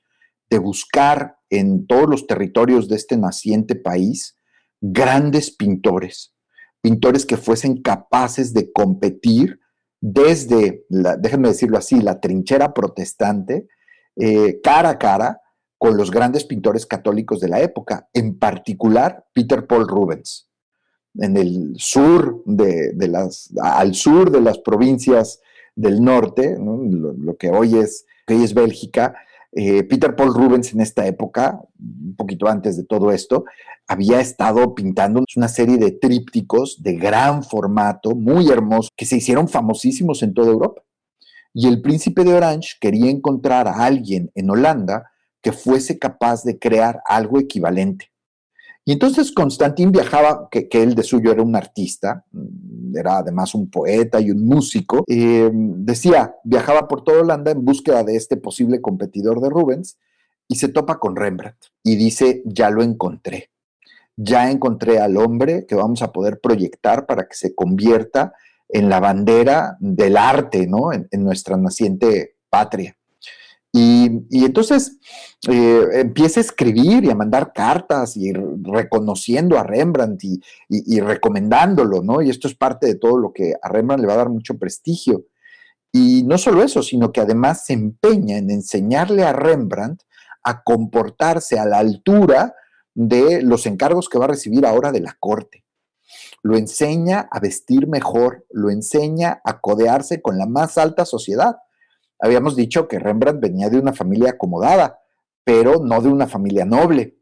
de 0.50 0.57
buscar 0.60 1.40
en 1.52 1.86
todos 1.86 2.10
los 2.10 2.26
territorios 2.26 2.88
de 2.88 2.96
este 2.96 3.18
naciente 3.18 3.76
país 3.76 4.36
grandes 4.82 5.52
pintores, 5.52 6.34
pintores 6.82 7.26
que 7.26 7.38
fuesen 7.38 7.82
capaces 7.82 8.54
de 8.54 8.72
competir 8.72 9.60
desde, 10.00 10.86
la, 10.90 11.16
déjenme 11.16 11.50
decirlo 11.50 11.78
así, 11.78 12.02
la 12.02 12.20
trinchera 12.20 12.74
protestante, 12.74 13.68
eh, 14.16 14.60
cara 14.64 14.90
a 14.90 14.98
cara 14.98 15.42
con 15.78 15.96
los 15.96 16.10
grandes 16.10 16.44
pintores 16.44 16.88
católicos 16.88 17.40
de 17.40 17.50
la 17.50 17.60
época, 17.60 18.10
en 18.14 18.40
particular 18.40 19.26
Peter 19.34 19.68
Paul 19.68 19.88
Rubens 19.88 20.52
en 21.16 21.38
el 21.38 21.74
sur 21.78 22.42
de, 22.46 22.94
las, 23.08 23.52
al 23.62 23.94
sur 23.96 24.32
de 24.32 24.42
las 24.42 24.60
provincias 24.60 25.42
del 25.76 26.02
norte, 26.02 26.58
lo, 26.60 27.36
que 27.38 27.50
hoy 27.50 27.78
es, 27.78 28.06
que 28.26 28.44
es 28.44 28.54
Bélgica, 28.54 29.16
eh, 29.54 29.84
Peter 29.84 30.16
Paul 30.16 30.34
Rubens 30.34 30.74
en 30.74 30.82
esta 30.82 31.06
época, 31.06 31.62
un 31.80 32.16
poquito 32.16 32.48
antes 32.48 32.78
de 32.78 32.84
todo 32.84 33.12
esto, 33.12 33.46
había 33.88 34.22
estado 34.22 34.74
pintando 34.74 35.24
una 35.36 35.48
serie 35.48 35.78
de 35.78 35.92
trípticos 35.92 36.82
de 36.82 36.94
gran 36.96 37.44
formato, 37.44 38.16
muy 38.16 38.50
hermosos, 38.50 38.92
que 38.96 39.06
se 39.06 39.18
hicieron 39.18 39.50
famosísimos 39.50 40.24
en 40.24 40.34
toda 40.34 40.52
Europa. 40.52 40.82
Y 41.54 41.68
el 41.68 41.82
príncipe 41.82 42.24
de 42.24 42.34
Orange 42.34 42.76
quería 42.80 43.10
encontrar 43.10 43.68
a 43.68 43.84
alguien 43.84 44.32
en 44.36 44.50
Holanda 44.50 45.12
que 45.42 45.52
fuese 45.52 46.00
capaz 46.00 46.44
de 46.44 46.58
crear 46.58 47.02
algo 47.06 47.40
equivalente. 47.40 48.11
Y 48.84 48.94
entonces 48.94 49.32
Constantín 49.32 49.91
viajaba, 49.91 50.50
que, 50.50 50.67
él 50.72 50.96
de 50.96 51.04
suyo 51.04 51.32
era 51.32 51.44
un 51.44 51.56
artista, 51.56 52.26
mm, 52.32 52.98
era 52.98 53.17
además 53.17 53.54
un 53.54 53.70
poeta 53.70 54.20
y 54.20 54.32
un 54.32 54.46
músico, 54.46 55.04
eh, 55.08 55.50
decía, 55.54 56.36
viajaba 56.44 56.88
por 56.88 57.04
toda 57.04 57.22
Holanda 57.22 57.52
en 57.52 57.63
búsqueda 57.63 58.04
de 58.04 58.15
este 58.15 58.38
posible 58.38 58.82
competidor 58.82 59.39
de 59.39 59.50
Rubens 59.50 59.98
y 60.48 60.56
se 60.56 60.67
topa 60.67 61.00
con 61.00 61.15
Rembrandt 61.15 61.58
y 61.84 61.96
dice, 61.96 62.41
ya 62.46 62.70
lo 62.72 62.82
encontré, 62.82 63.52
ya 64.17 64.50
encontré 64.50 65.00
al 65.00 65.15
hombre 65.17 65.65
que 65.67 65.76
vamos 65.76 66.02
a 66.02 66.12
poder 66.12 66.39
proyectar 66.41 67.06
para 67.06 67.28
que 67.28 67.36
se 67.36 67.54
convierta 67.56 68.34
en 68.67 68.89
la 68.89 69.00
bandera 69.00 69.78
del 69.80 70.17
arte, 70.17 70.65
¿no? 70.67 70.91
en 70.94 71.24
nuestra 71.24 71.58
naciente 71.58 72.38
patria. 72.50 72.96
Y, 73.73 74.43
entonces 74.43 74.97
eh, 75.47 75.88
empieza 75.93 76.41
a 76.41 76.43
escribir 76.43 77.05
y 77.05 77.10
a 77.10 77.15
mandar 77.15 77.53
cartas 77.53 78.17
y 78.17 78.34
reconociendo 78.34 79.57
a 79.57 79.63
Rembrandt 79.63 80.23
y, 80.67 80.99
recomendándolo, 80.99 82.01
¿no? 82.03 82.21
Y 82.21 82.29
esto 82.29 82.47
es 82.47 82.55
parte 82.55 82.88
de 82.88 82.95
todo 82.95 83.17
lo 83.17 83.31
que 83.31 83.53
a 83.62 83.69
Rembrandt 83.69 84.01
le 84.01 84.07
va 84.07 84.13
a 84.13 84.17
dar 84.17 84.29
mucho 84.29 84.57
prestigio. 84.57 85.25
Y 85.93 86.23
no 86.23 86.38
solo 86.38 86.63
eso, 86.63 86.84
sino 86.84 87.12
que 87.12 87.21
además 87.21 87.65
se 87.65 87.73
empeña 87.73 88.38
en 88.38 88.49
enseñarle 88.49 89.23
a 89.23 89.34
Rembrandt 89.34 90.01
a 90.43 90.63
comportarse 90.63 91.60
a 91.60 91.65
la 91.65 91.79
altura 91.79 92.55
de 92.93 93.41
los 93.41 93.65
encargos 93.65 94.10
que 94.10 94.17
va 94.17 94.25
a 94.25 94.29
recibir 94.29 94.65
ahora 94.65 94.91
de 94.91 95.01
la 95.01 95.15
corte. 95.19 95.63
Lo 96.43 96.57
enseña 96.57 97.29
a 97.31 97.39
vestir 97.39 97.88
mejor, 97.88 98.45
lo 98.49 98.69
enseña 98.69 99.41
a 99.45 99.62
codearse 99.62 100.21
con 100.21 100.38
la 100.38 100.45
más 100.45 100.77
alta 100.77 101.05
sociedad 101.05 101.57
Habíamos 102.21 102.55
dicho 102.55 102.88
que 102.88 102.99
Rembrandt 102.99 103.41
venía 103.41 103.69
de 103.69 103.79
una 103.79 103.93
familia 103.93 104.31
acomodada, 104.31 104.99
pero 105.43 105.84
no 105.84 106.01
de 106.01 106.10
una 106.10 106.27
familia 106.27 106.65
noble. 106.65 107.17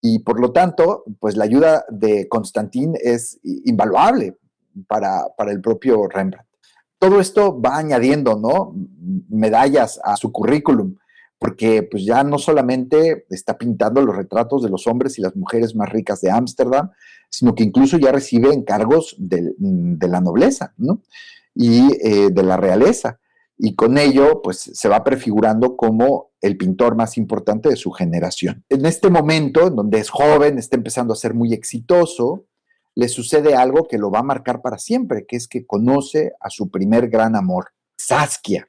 Y 0.00 0.20
por 0.20 0.40
lo 0.40 0.52
tanto, 0.52 1.04
pues 1.20 1.36
la 1.36 1.44
ayuda 1.44 1.84
de 1.90 2.28
Constantín 2.28 2.94
es 3.02 3.38
invaluable 3.42 4.38
para, 4.86 5.26
el 5.48 5.60
propio 5.60 6.08
Rembrandt. 6.08 6.48
Todo 6.98 7.20
esto 7.20 7.60
va 7.60 7.76
añadiendo, 7.76 8.36
¿no? 8.36 8.74
Medallas 9.28 10.00
a 10.02 10.16
su 10.16 10.32
currículum, 10.32 10.96
porque 11.38 11.82
pues 11.82 12.04
ya 12.04 12.24
no 12.24 12.38
solamente 12.38 13.26
está 13.30 13.58
pintando 13.58 14.00
los 14.00 14.16
retratos 14.16 14.62
de 14.62 14.70
los 14.70 14.86
hombres 14.86 15.18
y 15.18 15.22
las 15.22 15.36
mujeres 15.36 15.76
más 15.76 15.90
ricas 15.90 16.20
de 16.22 16.30
Ámsterdam, 16.30 16.90
sino 17.28 17.54
que 17.54 17.64
incluso 17.64 17.98
ya 17.98 18.12
recibe 18.12 18.52
encargos 18.52 19.14
de, 19.18 19.52
la 19.58 20.20
nobleza, 20.20 20.72
¿no? 20.78 21.02
Y 21.54 21.88
eh, 22.02 22.30
de 22.30 22.42
la 22.42 22.56
realeza 22.56 23.18
y 23.58 23.74
con 23.74 23.98
ello 23.98 24.40
pues 24.42 24.70
se 24.72 24.88
va 24.88 25.02
prefigurando 25.02 25.76
como 25.76 26.30
el 26.40 26.56
pintor 26.56 26.94
más 26.94 27.18
importante 27.18 27.68
de 27.68 27.76
su 27.76 27.90
generación. 27.90 28.64
En 28.68 28.86
este 28.86 29.10
momento, 29.10 29.66
en 29.66 29.74
donde 29.74 29.98
es 29.98 30.10
joven, 30.10 30.58
está 30.58 30.76
empezando 30.76 31.12
a 31.12 31.16
ser 31.16 31.34
muy 31.34 31.52
exitoso, 31.52 32.46
le 32.94 33.08
sucede 33.08 33.54
algo 33.54 33.86
que 33.88 33.98
lo 33.98 34.10
va 34.10 34.20
a 34.20 34.24
marcar 34.24 34.62
para 34.62 34.78
siempre, 34.78 35.26
que 35.26 35.36
es 35.36 35.48
que 35.48 35.66
conoce 35.66 36.32
a 36.40 36.50
su 36.50 36.70
primer 36.70 37.08
gran 37.08 37.34
amor, 37.34 37.70
Saskia, 37.96 38.68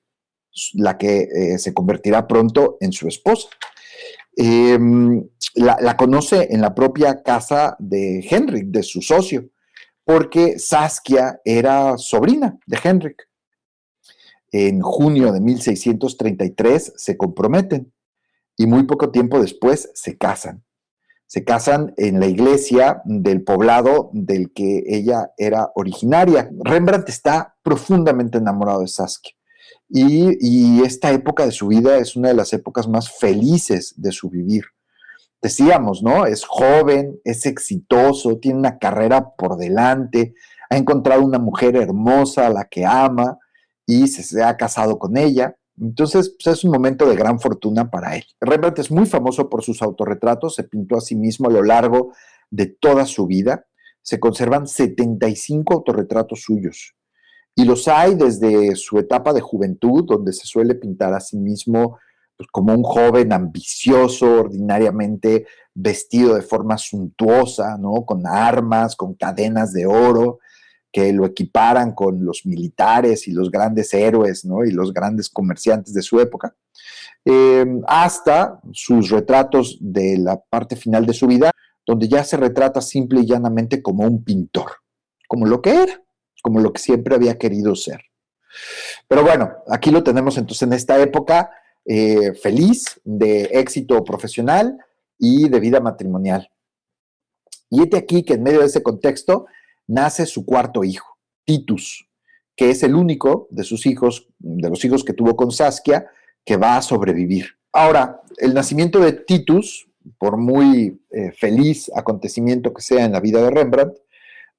la 0.73 0.97
que 0.97 1.27
eh, 1.33 1.59
se 1.59 1.73
convertirá 1.73 2.27
pronto 2.27 2.77
en 2.81 2.91
su 2.91 3.07
esposa. 3.07 3.47
Em, 4.35 5.27
la, 5.55 5.77
la, 5.81 5.97
conoce 5.97 6.47
en 6.51 6.61
la 6.61 6.73
propia 6.73 7.21
casa 7.21 7.75
de 7.79 8.25
Henrik, 8.27 8.67
de 8.67 8.83
su 8.83 9.01
socio, 9.01 9.49
porque 10.03 10.57
Saskia 10.57 11.39
era 11.43 11.97
sobrina 11.97 12.57
de 12.65 12.79
Henrik 12.83 13.28
en 14.51 14.81
junio 14.81 15.31
de 15.31 15.41
1633 15.41 16.93
se 16.95 17.17
comprometen 17.17 17.93
y 18.57 18.67
muy 18.67 18.83
poco 18.83 19.11
tiempo 19.11 19.39
después 19.39 19.89
se 19.93 20.17
casan. 20.17 20.63
Se 21.27 21.43
casan 21.43 21.93
en 21.97 22.19
la 22.19 22.25
iglesia 22.25 23.01
del 23.05 23.43
poblado 23.43 24.09
del 24.13 24.51
que 24.51 24.83
ella 24.87 25.31
era 25.37 25.71
originaria. 25.75 26.49
Rembrandt 26.63 27.07
está 27.07 27.55
profundamente 27.61 28.39
enamorado 28.39 28.81
de 28.81 28.87
Saskia. 28.87 29.33
Y, 29.87 30.83
esta 30.83 31.11
época 31.11 31.45
de 31.45 31.51
su 31.51 31.67
vida 31.67 31.97
es 31.97 32.15
una 32.15 32.29
de 32.29 32.35
las 32.35 32.53
épocas 32.53 32.87
más 32.87 33.11
felices 33.17 33.93
de 33.97 34.11
su 34.11 34.29
vivir. 34.29 34.65
decíamos, 35.41 36.03
¿no? 36.03 36.25
Es 36.25 36.43
joven, 36.43 37.19
es 37.23 37.45
exitoso, 37.45 38.39
tiene 38.39 38.59
una 38.59 38.77
carrera 38.77 39.29
por 39.37 39.55
delante, 39.55 40.33
ha 40.69 40.75
encontrado 40.75 41.23
una 41.23 41.39
mujer 41.39 41.77
hermosa 41.77 42.47
a 42.47 42.49
la 42.49 42.65
que 42.65 42.85
ama 42.85 43.39
y 43.89 44.07
se, 44.07 44.43
ha 44.43 44.55
casado 44.55 44.99
con 44.99 45.17
ella. 45.17 45.55
Entonces, 45.75 46.35
pues, 46.37 46.55
es 46.59 46.63
un 46.63 46.71
momento 46.71 47.09
de 47.09 47.15
gran 47.15 47.39
fortuna 47.39 47.89
para 47.89 48.15
él. 48.15 48.23
Rembrandt 48.39 48.77
es 48.77 48.91
muy 48.91 49.07
famoso 49.07 49.49
por 49.49 49.63
sus 49.63 49.81
autorretratos, 49.81 50.53
se 50.53 50.63
pintó 50.63 50.95
a 50.95 51.01
sí 51.01 51.15
mismo 51.15 51.49
a 51.49 51.51
lo 51.51 51.63
largo 51.63 52.13
de 52.51 52.67
toda 52.67 53.05
su 53.07 53.25
vida. 53.25 53.65
Se 54.03 54.19
conservan 54.19 54.67
75 54.67 55.73
autorretratos 55.73 56.41
suyos. 56.41 56.95
Y 57.55 57.65
los 57.65 57.87
hay 57.87 58.13
desde 58.13 58.75
su 58.75 58.99
etapa 58.99 59.33
de 59.33 59.41
juventud, 59.41 60.05
donde 60.05 60.33
se 60.33 60.45
suele 60.45 60.75
pintar 60.75 61.13
a 61.13 61.19
sí 61.19 61.37
mismo 61.37 61.97
pues, 62.37 62.47
como 62.51 62.73
un 62.73 62.83
joven 62.83 63.33
ambicioso, 63.33 64.41
ordinariamente 64.41 65.47
vestido 65.73 66.35
de 66.35 66.43
forma 66.43 66.77
suntuosa, 66.77 67.75
¿no? 67.79 68.05
Con 68.05 68.27
armas, 68.27 68.95
con 68.95 69.15
cadenas 69.15 69.73
de 69.73 69.87
oro, 69.87 70.39
que 70.91 71.13
lo 71.13 71.25
equiparan 71.25 71.93
con 71.93 72.25
los 72.25 72.45
militares 72.45 73.27
y 73.27 73.31
los 73.31 73.51
grandes 73.51 73.93
héroes, 73.93 74.45
¿no? 74.45 74.65
Y 74.65 74.71
los 74.71 74.93
grandes 74.93 75.29
comerciantes 75.29 75.93
de 75.93 76.01
su 76.01 76.19
época, 76.19 76.55
em, 77.25 77.81
hasta 77.87 78.59
sus 78.71 79.09
retratos 79.09 79.77
de 79.79 80.17
la 80.17 80.39
parte 80.39 80.75
final 80.75 81.05
de 81.05 81.13
su 81.13 81.27
vida, 81.27 81.51
donde 81.85 82.07
ya 82.07 82.23
se 82.23 82.37
retrata 82.37 82.81
simple 82.81 83.21
y 83.21 83.27
llanamente 83.27 83.81
como 83.81 84.03
un 84.03 84.23
pintor, 84.23 84.71
como 85.27 85.45
lo 85.45 85.61
que 85.61 85.83
era, 85.83 86.03
como 86.41 86.59
lo 86.59 86.73
que 86.73 86.81
siempre 86.81 87.15
había 87.15 87.37
querido 87.37 87.75
ser. 87.75 88.01
Pero 89.07 89.23
bueno, 89.23 89.51
aquí 89.67 89.91
lo 89.91 90.03
tenemos 90.03 90.37
entonces 90.37 90.63
en 90.63 90.73
esta 90.73 90.99
época 90.99 91.51
eh, 91.85 92.33
feliz 92.33 92.99
de 93.03 93.43
éxito 93.43 94.03
profesional 94.03 94.77
y 95.17 95.49
de 95.49 95.59
vida 95.59 95.79
matrimonial. 95.79 96.49
Y 97.69 97.83
este 97.83 97.97
aquí 97.97 98.23
que 98.23 98.33
en 98.33 98.43
medio 98.43 98.61
de 98.61 98.67
ese 98.67 98.81
contexto 98.81 99.45
nace 99.89 100.25
su 100.25 100.45
cuarto 100.45 100.83
hijo, 100.83 101.17
Titus, 101.45 102.07
que 102.55 102.69
es 102.69 102.83
el 102.83 102.95
único 102.95 103.47
de 103.49 103.63
sus 103.63 103.85
hijos, 103.85 104.27
de 104.37 104.69
los 104.69 104.85
hijos 104.85 105.03
que 105.03 105.13
tuvo 105.13 105.35
con 105.35 105.51
Saskia, 105.51 106.07
que 106.45 106.57
va 106.57 106.77
a 106.77 106.81
sobrevivir. 106.81 107.47
Ahora, 107.73 108.21
el 108.37 108.53
nacimiento 108.53 108.99
de 108.99 109.13
Titus, 109.13 109.89
por 110.17 110.37
muy 110.37 111.01
eh, 111.09 111.31
feliz 111.31 111.91
acontecimiento 111.95 112.73
que 112.73 112.81
sea 112.81 113.03
en 113.03 113.11
la 113.11 113.19
vida 113.19 113.41
de 113.41 113.49
Rembrandt, 113.49 113.97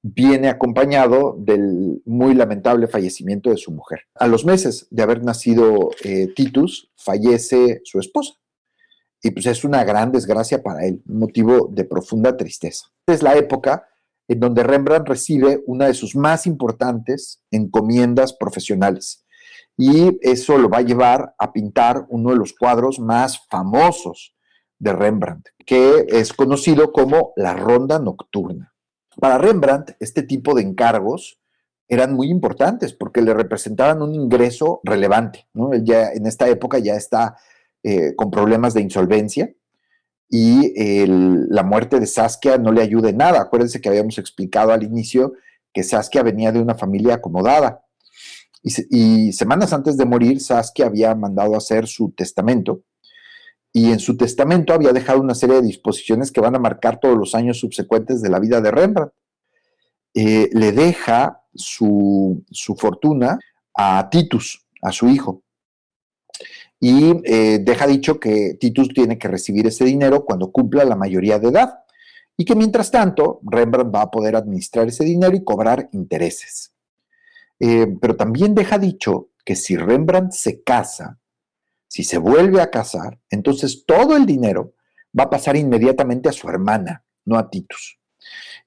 viene 0.03 0.49
acompañado 0.49 1.35
del 1.37 2.01
muy 2.05 2.33
lamentable 2.33 2.87
fallecimiento 2.87 3.51
de 3.51 3.57
su 3.57 3.71
mujer. 3.71 4.01
A 4.15 4.27
los 4.27 4.45
meses 4.45 4.87
de 4.89 5.03
haber 5.03 5.23
nacido 5.23 5.91
eh, 6.03 6.27
Titus, 6.35 6.91
fallece 6.97 7.81
su 7.85 7.99
esposa. 7.99 8.33
Y 9.23 9.31
pues 9.31 9.45
es 9.45 9.63
una 9.63 9.83
gran 9.83 10.11
desgracia 10.11 10.63
para 10.63 10.85
él, 10.85 11.03
un 11.07 11.19
motivo 11.19 11.69
de 11.71 11.85
profunda 11.85 12.35
tristeza. 12.35 12.87
Es 13.05 13.21
la 13.21 13.35
época 13.35 13.87
en 14.27 14.39
donde 14.39 14.63
Rembrandt 14.63 15.07
recibe 15.07 15.61
una 15.65 15.87
de 15.87 15.93
sus 15.93 16.15
más 16.15 16.47
importantes 16.47 17.43
encomiendas 17.51 18.33
profesionales. 18.33 19.25
Y 19.77 20.19
eso 20.21 20.57
lo 20.57 20.69
va 20.69 20.79
a 20.79 20.83
llevar 20.83 21.33
a 21.37 21.51
pintar 21.51 22.05
uno 22.09 22.31
de 22.31 22.35
los 22.35 22.53
cuadros 22.53 22.99
más 22.99 23.45
famosos 23.49 24.35
de 24.79 24.93
Rembrandt, 24.93 25.49
que 25.65 26.05
es 26.09 26.33
conocido 26.33 26.91
como 26.91 27.33
la 27.35 27.53
Ronda 27.53 27.99
Nocturna. 27.99 28.73
Para 29.19 29.37
Rembrandt, 29.37 29.91
este 29.99 30.23
tipo 30.23 30.55
de 30.55 30.63
encargos 30.63 31.39
eran 31.87 32.13
muy 32.13 32.29
importantes 32.29 32.93
porque 32.93 33.21
le 33.21 33.33
representaban 33.33 34.01
un 34.01 34.15
ingreso 34.15 34.79
relevante. 34.83 35.47
¿no? 35.53 35.73
Él 35.73 35.83
ya 35.83 36.11
en 36.13 36.25
esta 36.25 36.47
época 36.47 36.79
ya 36.79 36.95
está 36.95 37.35
eh, 37.83 38.15
con 38.15 38.31
problemas 38.31 38.73
de 38.73 38.81
insolvencia 38.81 39.53
y 40.33 40.73
la 41.49 41.61
muerte 41.61 41.99
de 41.99 42.07
Saskia 42.07 42.57
no 42.57 42.71
le 42.71 42.81
ayuda 42.81 43.09
en 43.09 43.17
nada. 43.17 43.41
Acuérdense 43.41 43.81
que 43.81 43.89
habíamos 43.89 44.17
explicado 44.17 44.71
al 44.71 44.81
inicio 44.81 45.33
que 45.73 45.83
Saskia 45.83 46.23
venía 46.23 46.53
de 46.53 46.61
una 46.61 46.73
familia 46.73 47.15
acomodada. 47.15 47.83
Y, 48.63 49.33
semanas 49.33 49.73
antes 49.73 49.97
de 49.97 50.05
morir, 50.05 50.39
Saskia 50.39 50.85
había 50.85 51.13
mandado 51.15 51.57
hacer 51.57 51.85
su 51.87 52.11
testamento 52.11 52.83
y 53.73 53.91
en 53.91 53.99
su 53.99 54.15
testamento 54.15 54.73
había 54.73 54.93
dejado 54.93 55.19
una 55.19 55.35
serie 55.35 55.57
de 55.57 55.61
disposiciones 55.63 56.31
que 56.31 56.41
van 56.41 56.55
a 56.55 56.59
marcar 56.59 56.99
todos 56.99 57.17
los 57.17 57.35
años 57.35 57.59
subsecuentes 57.59 58.21
de 58.21 58.29
la 58.29 58.39
vida 58.39 58.61
de 58.61 58.71
Rembrandt. 58.71 59.13
Eh, 60.13 60.49
le 60.53 60.71
deja 60.71 61.41
su, 61.53 62.45
fortuna 62.77 63.37
a 63.75 64.09
Titus, 64.09 64.65
a 64.81 64.93
su 64.93 65.09
hijo, 65.09 65.43
y 66.83 67.21
eh, 67.25 67.59
deja 67.59 67.85
dicho 67.85 68.19
que 68.19 68.57
Titus 68.59 68.89
tiene 68.89 69.19
que 69.19 69.27
recibir 69.27 69.67
ese 69.67 69.85
dinero 69.85 70.25
cuando 70.25 70.51
cumpla 70.51 70.83
la 70.83 70.95
mayoría 70.95 71.37
de 71.37 71.49
edad 71.49 71.81
y 72.35 72.43
que 72.43 72.55
mientras 72.55 72.89
tanto 72.89 73.39
Rembrandt 73.43 73.93
va 73.93 74.01
a 74.01 74.09
poder 74.09 74.35
administrar 74.35 74.87
ese 74.87 75.03
dinero 75.03 75.35
y 75.35 75.43
cobrar 75.43 75.89
intereses. 75.91 76.73
Eh, 77.59 77.85
pero 78.01 78.15
también 78.15 78.55
deja 78.55 78.79
dicho 78.79 79.29
que 79.45 79.55
si 79.55 79.77
Rembrandt 79.77 80.31
se 80.31 80.63
casa, 80.63 81.19
si 81.87 82.03
se 82.03 82.17
vuelve 82.17 82.61
a 82.61 82.71
casar, 82.71 83.19
entonces 83.29 83.85
todo 83.85 84.17
el 84.17 84.25
dinero 84.25 84.73
va 85.17 85.25
a 85.25 85.29
pasar 85.29 85.55
inmediatamente 85.55 86.29
a 86.29 86.33
su 86.33 86.49
hermana, 86.49 87.05
no 87.25 87.37
a 87.37 87.51
Titus. 87.51 87.99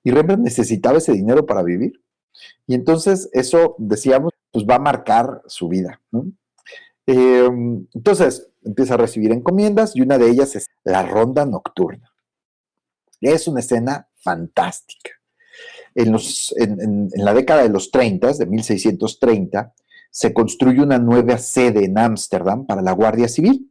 Y 0.04 0.12
Rembrandt 0.12 0.44
necesitaba 0.44 0.98
ese 0.98 1.12
dinero 1.12 1.44
para 1.46 1.64
vivir. 1.64 2.00
Y 2.68 2.74
entonces 2.74 3.28
eso, 3.32 3.74
decíamos, 3.78 4.32
pues 4.52 4.64
va 4.64 4.76
a 4.76 4.78
marcar 4.78 5.42
su 5.46 5.66
vida. 5.66 6.00
Em, 7.06 7.86
entonces 7.92 8.48
empieza 8.64 8.94
a 8.94 8.98
recibir 8.98 9.30
encomiendas 9.32 9.94
y 9.94 10.00
una 10.00 10.16
de 10.16 10.30
ellas 10.30 10.56
es 10.56 10.66
la 10.84 11.02
ronda 11.02 11.44
nocturna. 11.44 12.12
Es 13.20 13.46
una 13.46 13.60
escena 13.60 14.08
fantástica. 14.16 15.10
En, 15.94 16.12
los, 16.12 16.54
en, 16.56 16.80
en 16.80 17.24
la 17.24 17.34
década 17.34 17.62
de 17.62 17.68
los 17.68 17.90
30, 17.90 18.32
de 18.32 18.46
1630, 18.46 19.74
se 20.10 20.32
construye 20.32 20.80
una 20.80 20.98
nueva 20.98 21.38
sede 21.38 21.84
en 21.84 21.98
Ámsterdam 21.98 22.66
para 22.66 22.82
la 22.82 22.92
Guardia 22.92 23.28
Civil. 23.28 23.70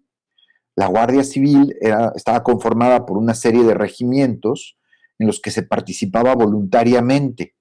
La 0.75 0.87
Guardia 0.87 1.23
Civil 1.23 1.75
estaba 2.15 2.43
conformada 2.43 3.05
por 3.05 3.17
una 3.17 3.33
serie 3.33 3.63
de 3.63 3.73
regimientos 3.73 4.77
en 5.19 5.27
los 5.27 5.39
que 5.39 5.51
se 5.51 5.63
participaba 5.63 6.35
voluntariamente. 6.35 7.55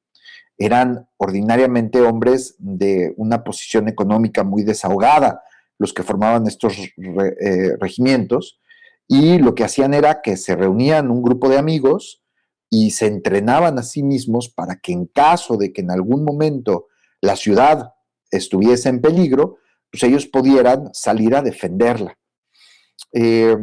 Eran 0.59 1.09
ordinariamente 1.17 2.01
hombres 2.01 2.57
de 2.59 3.15
una 3.17 3.45
posición 3.45 3.89
económica 3.89 4.45
muy 4.45 4.63
desahogada 4.63 5.43
los 5.83 5.93
que 5.93 6.05
formaban 6.05 6.47
estos 6.47 6.79
eh, 6.79 7.77
regimientos 7.81 8.61
y 9.09 9.39
lo 9.39 9.55
que 9.55 9.65
hacían 9.65 9.93
era 9.93 10.23
que 10.23 10.37
se 10.37 10.55
reunían 10.55 11.11
un 11.11 11.23
grupo 11.23 11.49
de 11.49 11.59
amigos 11.59 12.23
y 12.71 12.93
se 12.93 13.07
entrenaban 13.07 13.79
a 13.79 13.83
sí 13.83 14.03
mismos 14.03 14.49
para 14.49 14.77
que 14.77 14.93
en 14.93 15.07
caso 15.07 15.57
de 15.57 15.73
que 15.73 15.83
en 15.83 15.91
algún 15.91 16.25
momento 16.25 16.87
la 17.21 17.37
ciudad 17.37 17.93
estuviese 18.31 18.89
en 18.89 19.01
peligro, 19.01 19.59
pues 19.91 20.05
ellos 20.05 20.27
pudieran 20.27 20.89
salir 20.95 21.35
a 21.35 21.43
defenderla. 21.43 22.17
Eh, 23.13 23.57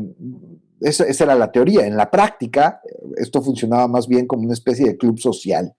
esa, 0.81 1.05
era 1.05 1.35
la 1.35 1.51
teoría. 1.51 1.87
En 1.87 1.97
la 1.97 2.11
práctica, 2.11 2.81
esto 3.15 3.41
funcionaba 3.41 3.87
más 3.87 4.07
bien 4.07 4.27
como 4.27 4.43
una 4.43 4.53
especie 4.53 4.85
de 4.85 4.97
club 4.97 5.17
social. 5.19 5.73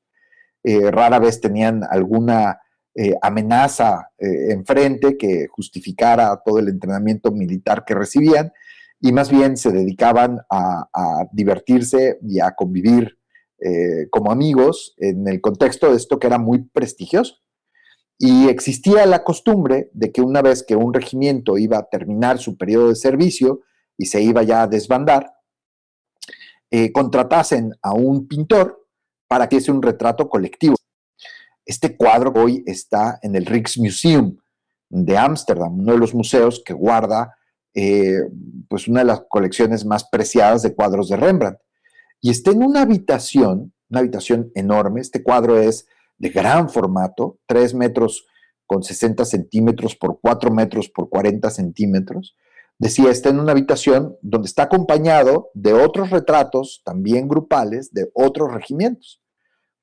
Eh, 0.65 0.91
rara 0.91 1.19
vez 1.19 1.41
tenían 1.41 1.83
alguna 1.89 2.59
eh, 2.95 3.15
amenaza 3.23 4.11
enfrente 4.19 5.17
que 5.17 5.47
justificara 5.49 6.41
todo 6.45 6.59
el 6.59 6.69
entrenamiento 6.69 7.31
militar 7.31 7.85
que 7.87 7.95
recibían 7.95 8.53
y 9.01 9.13
más 9.13 9.31
bien 9.31 9.57
se 9.57 9.71
dedicaban 9.71 10.41
a, 10.51 11.27
divertirse 11.33 12.19
y 12.23 12.41
a 12.41 12.53
convivir 12.53 13.17
como 14.11 14.33
amigos 14.33 14.95
en 14.97 15.29
el 15.29 15.41
contexto 15.41 15.91
de 15.91 15.97
esto 15.97 16.19
que 16.19 16.27
era 16.27 16.39
muy 16.39 16.63
prestigioso. 16.65 17.37
Y 18.23 18.49
existía 18.49 19.07
la 19.07 19.25
costumbre 19.25 19.91
de 19.95 20.13
que 20.13 20.21
una 20.21 20.43
vez 20.43 20.63
que 20.63 20.77
un 20.77 20.93
regimiento 20.93 21.57
iba 21.57 21.79
a 21.79 21.89
terminar 21.89 22.39
su 22.39 22.59
periodo 22.59 22.91
de 22.91 22.97
servicio 22.97 23.63
y 23.97 24.07
se 24.07 24.21
iba 24.21 24.43
ya 24.43 24.63
a 24.63 24.67
desbandar, 24.67 25.33
eh, 26.71 26.93
contratasen 26.93 27.73
a 27.83 27.95
un 27.95 28.29
pintor 28.29 28.87
para 29.27 29.49
que 29.49 29.57
hiciese 29.57 29.73
un 29.73 29.83
retrato 29.83 30.29
colectivo. 30.29 30.77
Este 31.71 31.97
cuadro 31.97 32.33
hoy 32.35 32.65
está 32.67 33.21
en 33.23 33.37
el 33.37 33.47
Rijksmuseum 33.47 34.37
de 34.89 35.17
Ámsterdam, 35.17 35.79
uno 35.79 35.93
de 35.93 35.99
los 35.99 36.17
museos 36.17 36.61
que 36.67 36.73
guarda 36.73 37.37
eh, 37.75 38.23
pues 38.69 38.89
una 38.89 39.03
de 39.03 39.07
las 39.07 39.23
colecciones 39.29 39.85
más 39.85 40.09
preciadas 40.11 40.63
de 40.63 40.75
cuadros 40.75 41.09
de 41.09 41.17
Rembrandt. 41.17 41.61
Y 42.21 42.31
está 42.31 42.51
en 42.51 42.65
una 42.65 42.83
habitación, 42.83 43.73
una 43.89 44.01
habitación 44.01 44.51
enorme. 44.57 45.01
Este 45.01 45.23
cuadro 45.23 45.61
es 45.61 45.87
de 46.19 46.31
gran 46.31 46.71
formato, 46.71 47.39
3 47.47 47.75
metros 47.75 48.27
con 48.67 48.83
60 48.83 49.25
centímetros 49.25 49.95
por 49.95 50.19
4 50.21 50.51
metros 50.51 50.89
por 50.89 51.09
40 51.09 51.51
centímetros. 51.51 52.37
Decía, 52.81 53.13
está 53.13 53.29
en 53.29 53.39
una 53.39 53.53
habitación 53.53 54.17
donde 54.23 54.49
está 54.49 54.65
acompañado 54.65 55.51
de 55.55 55.73
otros 55.73 56.11
retratos, 56.11 56.83
también 56.85 57.29
grupales, 57.29 57.93
de 57.93 58.11
otros 58.13 58.53
regimientos. 58.53 59.20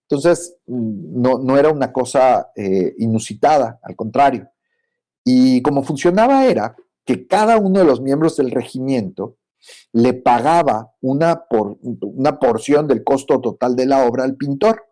Entonces, 0.09 0.55
mm, 0.67 1.21
no, 1.21 1.57
era 1.57 1.69
una 1.69 1.91
cosa 1.91 2.51
eh, 2.55 2.95
inusitada, 2.97 3.79
al 3.83 3.95
contrario. 3.95 4.49
Y 5.23 5.61
como 5.61 5.83
funcionaba 5.83 6.45
era 6.45 6.75
que 7.03 7.27
cada 7.27 7.57
uno 7.57 7.79
de 7.79 7.85
los 7.85 7.99
miembros 8.01 8.37
del 8.37 8.51
regimiento 8.51 9.37
le 9.91 10.13
pagaba 10.13 10.93
una, 11.01 11.45
por, 11.49 11.77
una 11.81 12.39
porción 12.39 12.87
del 12.87 13.03
costo 13.03 13.41
total 13.41 13.75
de 13.75 13.85
la 13.85 14.05
obra 14.05 14.23
al 14.23 14.37
pintor. 14.37 14.85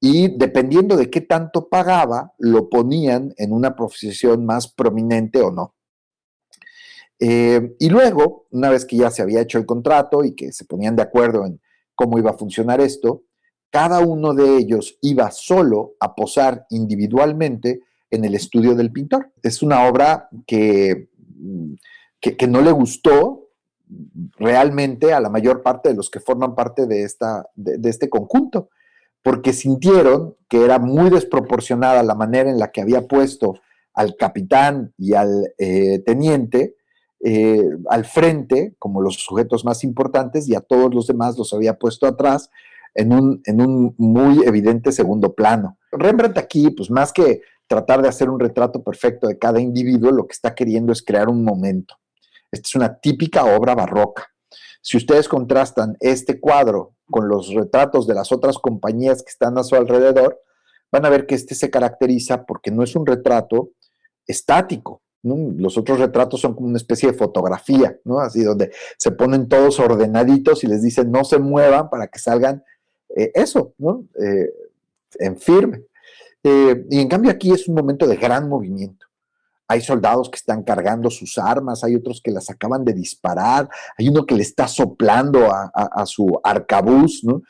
Y 0.00 0.36
dependiendo 0.36 0.96
de 0.96 1.08
qué 1.10 1.22
tanto 1.22 1.68
pagaba, 1.68 2.34
lo 2.38 2.68
ponían 2.68 3.34
en 3.38 3.52
una 3.52 3.74
profesión 3.74 4.44
más 4.44 4.68
prominente 4.68 5.40
o 5.40 5.50
no. 5.50 5.74
Eh, 7.18 7.74
y 7.78 7.88
luego, 7.88 8.46
una 8.50 8.70
vez 8.70 8.84
que 8.84 8.96
ya 8.96 9.10
se 9.10 9.22
había 9.22 9.40
hecho 9.40 9.58
el 9.58 9.66
contrato 9.66 10.22
y 10.22 10.34
que 10.34 10.52
se 10.52 10.66
ponían 10.66 10.94
de 10.96 11.02
acuerdo 11.02 11.46
en 11.46 11.60
cómo 11.94 12.18
iba 12.18 12.30
a 12.30 12.38
funcionar 12.38 12.80
esto, 12.80 13.24
cada 13.70 14.00
uno 14.00 14.34
de 14.34 14.56
ellos 14.56 14.98
iba 15.02 15.30
solo 15.30 15.94
a 16.00 16.14
posar 16.14 16.66
individualmente 16.70 17.80
en 18.10 18.24
el 18.24 18.34
estudio 18.34 18.74
del 18.74 18.92
pintor. 18.92 19.32
Es 19.42 19.62
una 19.62 19.86
obra 19.86 20.28
que, 20.46 21.08
que, 22.20 22.46
no 22.46 22.62
le 22.62 22.72
gustó 22.72 23.48
realmente 24.36 25.12
a 25.12 25.20
la 25.20 25.28
mayor 25.28 25.62
parte 25.62 25.90
de 25.90 25.94
los 25.94 26.10
que 26.10 26.20
forman 26.20 26.54
parte 26.54 26.86
de, 26.86 27.02
esta, 27.02 27.46
de, 27.54 27.88
este 27.88 28.08
conjunto, 28.08 28.70
porque 29.22 29.52
sintieron 29.52 30.36
que 30.48 30.64
era 30.64 30.78
muy 30.78 31.10
desproporcionada 31.10 32.02
la 32.02 32.14
manera 32.14 32.50
en 32.50 32.58
la 32.58 32.70
que 32.70 32.80
había 32.80 33.06
puesto 33.06 33.54
al 33.92 34.16
capitán 34.16 34.94
y 34.96 35.14
al 35.14 35.52
eh, 35.58 35.98
teniente 36.06 36.76
eh, 37.24 37.68
al 37.90 38.04
frente 38.04 38.76
como 38.78 39.02
los 39.02 39.16
sujetos 39.16 39.64
más 39.64 39.82
importantes 39.82 40.48
y 40.48 40.54
a 40.54 40.60
todos 40.60 40.94
los 40.94 41.08
demás 41.08 41.36
los 41.36 41.52
había 41.52 41.74
puesto 41.74 42.06
atrás 42.06 42.48
en 42.94 43.12
un, 43.12 43.40
en 43.44 43.60
un 43.60 43.94
muy 43.98 44.44
evidente 44.44 44.92
segundo 44.92 45.34
plano. 45.34 45.78
Rembrandt 45.92 46.38
aquí, 46.38 46.70
pues 46.70 46.90
más 46.90 47.12
que 47.12 47.42
tratar 47.66 48.02
de 48.02 48.08
hacer 48.08 48.30
un 48.30 48.40
retrato 48.40 48.82
perfecto 48.82 49.28
de 49.28 49.38
cada 49.38 49.60
individuo, 49.60 50.10
lo 50.10 50.26
que 50.26 50.32
está 50.32 50.54
queriendo 50.54 50.92
es 50.92 51.02
crear 51.02 51.28
un 51.28 51.44
momento. 51.44 51.94
Esta 52.50 52.66
es 52.66 52.74
una 52.74 52.98
típica 52.98 53.44
obra 53.44 53.74
barroca. 53.74 54.26
Si 54.80 54.96
ustedes 54.96 55.28
contrastan 55.28 55.96
este 56.00 56.40
cuadro 56.40 56.94
con 57.10 57.28
los 57.28 57.52
retratos 57.52 58.06
de 58.06 58.14
las 58.14 58.32
otras 58.32 58.58
compañías 58.58 59.22
que 59.22 59.30
están 59.30 59.58
a 59.58 59.64
su 59.64 59.74
alrededor, 59.76 60.40
van 60.90 61.04
a 61.04 61.10
ver 61.10 61.26
que 61.26 61.34
este 61.34 61.54
se 61.54 61.70
caracteriza 61.70 62.44
porque 62.46 62.70
no 62.70 62.82
es 62.82 62.96
un 62.96 63.06
retrato 63.06 63.72
estático. 64.26 65.02
Los 65.22 65.76
otros 65.76 65.98
retratos 65.98 66.40
son 66.40 66.54
como 66.54 66.68
una 66.68 66.78
especie 66.78 67.10
de 67.10 67.18
fotografía, 67.18 67.98
¿no? 68.04 68.20
Así 68.20 68.42
donde 68.42 68.70
se 68.96 69.10
ponen 69.10 69.48
todos 69.48 69.80
ordenaditos 69.80 70.64
y 70.64 70.68
les 70.68 70.82
dicen 70.82 71.10
no 71.10 71.24
se 71.24 71.38
muevan 71.38 71.90
para 71.90 72.06
que 72.06 72.18
salgan 72.18 72.62
eh, 73.16 73.30
eso, 73.34 73.74
¿no? 73.78 74.04
Eh, 74.20 74.50
en 75.18 75.38
firme. 75.38 75.82
Eh, 76.42 76.86
y 76.90 77.00
en 77.00 77.08
cambio 77.08 77.30
aquí 77.30 77.50
es 77.52 77.68
un 77.68 77.74
momento 77.74 78.06
de 78.06 78.16
gran 78.16 78.48
movimiento. 78.48 79.06
Hay 79.66 79.82
soldados 79.82 80.30
que 80.30 80.36
están 80.36 80.62
cargando 80.62 81.10
sus 81.10 81.36
armas, 81.36 81.84
hay 81.84 81.94
otros 81.94 82.22
que 82.22 82.30
las 82.30 82.48
acaban 82.48 82.84
de 82.84 82.94
disparar, 82.94 83.68
hay 83.98 84.08
uno 84.08 84.24
que 84.24 84.34
le 84.34 84.42
está 84.42 84.66
soplando 84.66 85.46
a, 85.52 86.06
su 86.06 86.40
arcabuz 86.42 87.22
¿no? 87.22 87.42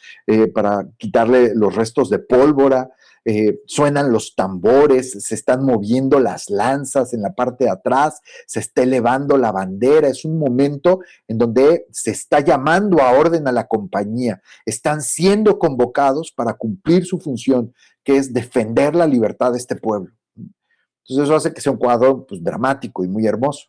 Para 0.53 0.85
quitarle 0.97 1.55
los 1.55 1.77
restos 1.77 2.11
de 2.11 2.19
pólvora. 2.19 2.91
Eh, 3.31 3.61
suenan 3.67 4.11
los 4.11 4.35
tambores, 4.35 5.13
se 5.23 5.35
están 5.35 5.63
moviendo 5.63 6.19
las 6.19 6.49
lanzas 6.49 7.13
en 7.13 7.21
la 7.21 7.35
parte 7.35 7.65
de 7.65 7.71
atrás, 7.71 8.23
se 8.47 8.61
está 8.61 8.85
elevando 8.85 9.37
la 9.37 9.53
bandera. 9.53 10.09
Es 10.09 10.25
un 10.25 10.39
momento 10.39 11.01
en 11.27 11.37
donde 11.37 11.87
se 11.91 12.11
está 12.11 12.41
llamando 12.41 13.03
a 13.03 13.13
orden 13.13 13.47
a 13.47 13.53
la 13.53 13.67
compañía. 13.67 14.41
Están 14.65 15.03
siendo 15.03 15.59
convocados 15.59 16.33
para 16.33 16.55
cumplir 16.55 17.05
su 17.05 17.19
función, 17.19 17.75
que 18.03 18.17
es 18.17 18.33
defender 18.33 18.95
la 18.95 19.07
libertad 19.07 19.53
de 19.53 19.59
este 19.59 19.77
pueblo. 19.77 20.11
Entonces 20.35 21.25
eso 21.25 21.37
hace 21.37 21.53
que 21.53 21.61
sea 21.61 21.73
un 21.73 21.79
cuadro 21.79 22.25
pues, 22.27 22.43
dramático 22.43 23.05
y 23.05 23.09
muy 23.09 23.27
hermoso. 23.27 23.67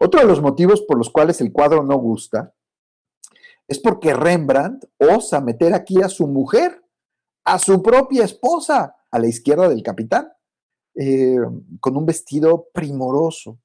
Otro 0.00 0.22
de 0.22 0.26
los 0.26 0.42
motivos 0.42 0.82
por 0.82 0.98
los 0.98 1.08
cuales 1.08 1.40
el 1.40 1.52
cuadro 1.52 1.84
no 1.84 1.96
gusta 1.98 2.52
es 3.68 3.78
porque 3.78 4.12
Rembrandt 4.12 4.86
osa 4.98 5.40
meter 5.40 5.72
aquí 5.72 6.02
a 6.02 6.08
su 6.08 6.26
mujer, 6.26 6.79
a 7.44 7.58
su 7.58 7.82
propia 7.82 8.24
esposa, 8.24 8.96
a 9.10 9.18
la 9.18 9.26
izquierda 9.26 9.68
del 9.68 9.82
capitán, 9.82 10.28
eh, 10.94 11.38
con 11.80 11.96
un 11.96 12.06
vestido 12.06 12.68
primoroso. 12.72 13.58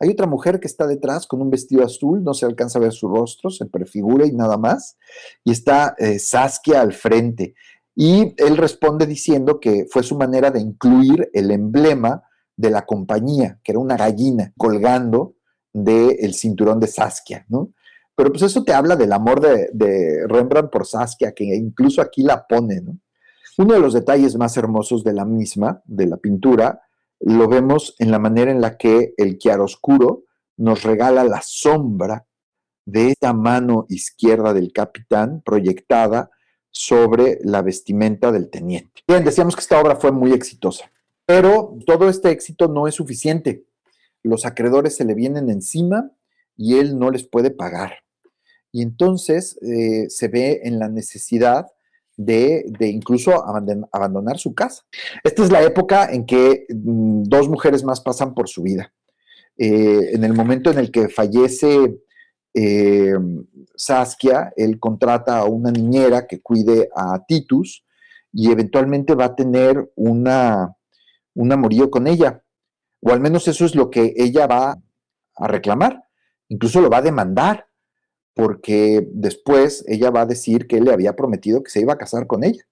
Hay 0.00 0.10
otra 0.10 0.26
mujer 0.26 0.60
que 0.60 0.68
está 0.68 0.86
detrás 0.86 1.26
con 1.26 1.42
un 1.42 1.50
vestido 1.50 1.84
azul, 1.84 2.22
no 2.22 2.34
se 2.34 2.46
alcanza 2.46 2.78
a 2.78 2.82
ver 2.82 2.92
su 2.92 3.08
rostro, 3.08 3.50
se 3.50 3.66
prefigura 3.66 4.26
y 4.26 4.32
nada 4.32 4.56
más. 4.56 4.96
Y 5.44 5.50
está 5.50 5.94
eh, 5.98 6.18
Saskia 6.18 6.80
al 6.80 6.92
frente. 6.92 7.54
Y 7.96 8.34
él 8.36 8.56
responde 8.56 9.06
diciendo 9.06 9.58
que 9.58 9.86
fue 9.90 10.04
su 10.04 10.16
manera 10.16 10.52
de 10.52 10.60
incluir 10.60 11.28
el 11.32 11.50
emblema 11.50 12.22
de 12.56 12.70
la 12.70 12.86
compañía, 12.86 13.60
que 13.64 13.72
era 13.72 13.80
una 13.80 13.96
gallina 13.96 14.52
colgando 14.56 15.34
del 15.72 16.34
cinturón 16.34 16.78
de 16.80 16.86
Saskia, 16.86 17.44
¿no? 17.48 17.72
Pero 18.14 18.30
pues 18.30 18.42
eso 18.42 18.64
te 18.64 18.72
habla 18.72 18.96
del 18.96 19.12
amor 19.12 19.40
de, 19.40 20.26
Rembrandt 20.26 20.70
por 20.70 20.86
Saskia, 20.86 21.32
que 21.32 21.44
incluso 21.44 22.02
aquí 22.02 22.22
la 22.22 22.46
pone, 22.46 22.80
¿no? 22.80 22.98
Uno 23.58 23.74
de 23.74 23.80
los 23.80 23.92
detalles 23.92 24.36
más 24.36 24.56
hermosos 24.56 25.02
de 25.02 25.12
la 25.12 25.24
misma, 25.24 25.82
de 25.84 26.06
la 26.06 26.16
pintura, 26.16 26.82
lo 27.18 27.48
vemos 27.48 27.96
en 27.98 28.12
la 28.12 28.20
manera 28.20 28.52
en 28.52 28.60
la 28.60 28.76
que 28.78 29.14
el 29.16 29.36
chiaroscuro 29.36 30.22
nos 30.56 30.84
regala 30.84 31.24
la 31.24 31.42
sombra 31.42 32.24
de 32.86 33.08
esta 33.08 33.32
mano 33.32 33.84
izquierda 33.88 34.54
del 34.54 34.72
capitán 34.72 35.42
proyectada 35.44 36.30
sobre 36.70 37.40
la 37.42 37.62
vestimenta 37.62 38.30
del 38.30 38.48
teniente. 38.48 39.02
Bien, 39.08 39.24
decíamos 39.24 39.56
que 39.56 39.62
esta 39.62 39.80
obra 39.80 39.96
fue 39.96 40.12
muy 40.12 40.32
exitosa, 40.32 40.92
pero 41.26 41.76
todo 41.84 42.08
este 42.08 42.30
éxito 42.30 42.68
no 42.68 42.86
es 42.86 42.94
suficiente. 42.94 43.64
Los 44.22 44.46
acreedores 44.46 44.94
se 44.94 45.04
le 45.04 45.14
vienen 45.14 45.50
encima 45.50 46.12
y 46.56 46.78
él 46.78 46.96
no 46.96 47.10
les 47.10 47.26
puede 47.26 47.50
pagar. 47.50 48.04
Y 48.70 48.82
entonces 48.82 49.58
eh, 49.62 50.08
se 50.10 50.28
ve 50.28 50.60
en 50.62 50.78
la 50.78 50.88
necesidad 50.88 51.66
de, 52.18 52.66
incluso 52.80 53.32
abandonar 53.92 54.38
su 54.38 54.52
casa. 54.54 54.82
Esta 55.22 55.44
es 55.44 55.52
la 55.52 55.62
época 55.62 56.12
en 56.12 56.26
que 56.26 56.66
mm, 56.68 57.22
dos 57.22 57.48
mujeres 57.48 57.84
más 57.84 58.00
pasan 58.00 58.34
por 58.34 58.48
su 58.48 58.62
vida. 58.62 58.92
Eh, 59.56 60.10
en 60.12 60.24
el 60.24 60.34
momento 60.34 60.70
en 60.70 60.78
el 60.78 60.90
que 60.90 61.08
fallece 61.08 62.00
eh, 62.52 63.14
Saskia, 63.76 64.52
él 64.56 64.80
contrata 64.80 65.38
a 65.38 65.44
una 65.44 65.70
niñera 65.70 66.26
que 66.26 66.40
cuide 66.40 66.88
a 66.94 67.24
Titus 67.26 67.84
y 68.32 68.50
eventualmente 68.50 69.14
va 69.14 69.26
a 69.26 69.36
tener 69.36 69.92
una, 69.94 70.74
un 71.34 71.52
amorío 71.52 71.88
con 71.88 72.08
ella. 72.08 72.42
O 73.00 73.12
al 73.12 73.20
menos 73.20 73.46
eso 73.46 73.64
es 73.64 73.76
lo 73.76 73.90
que 73.90 74.12
ella 74.16 74.48
va 74.48 74.76
a 75.36 75.46
reclamar. 75.46 76.02
Incluso 76.48 76.80
lo 76.80 76.90
va 76.90 76.98
a 76.98 77.02
demandar, 77.02 77.67
porque 78.38 79.04
después 79.10 79.84
ella 79.88 80.12
va 80.12 80.20
a 80.20 80.26
decir 80.26 80.68
que 80.68 80.76
él 80.76 80.84
le 80.84 80.92
había 80.92 81.16
prometido 81.16 81.60
que 81.60 81.72
se 81.72 81.80
iba 81.80 81.94
a 81.94 81.98
casar 81.98 82.28
con 82.28 82.44
ella. 82.44 82.62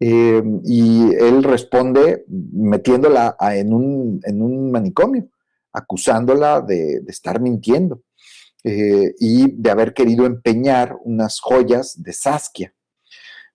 Eh, 0.00 0.42
y 0.64 1.14
él 1.16 1.42
responde 1.42 2.24
metiéndola 2.26 3.36
en 3.52 3.74
un, 3.74 4.70
manicomio, 4.70 5.28
acusándola 5.70 6.62
de 6.62 7.02
estar 7.08 7.42
mintiendo. 7.42 8.00
Eh, 8.64 9.14
y 9.18 9.52
de 9.52 9.70
haber 9.70 9.92
querido 9.92 10.24
empeñar 10.24 10.96
unas 11.04 11.40
joyas 11.40 12.02
de 12.02 12.14
Saskia. 12.14 12.74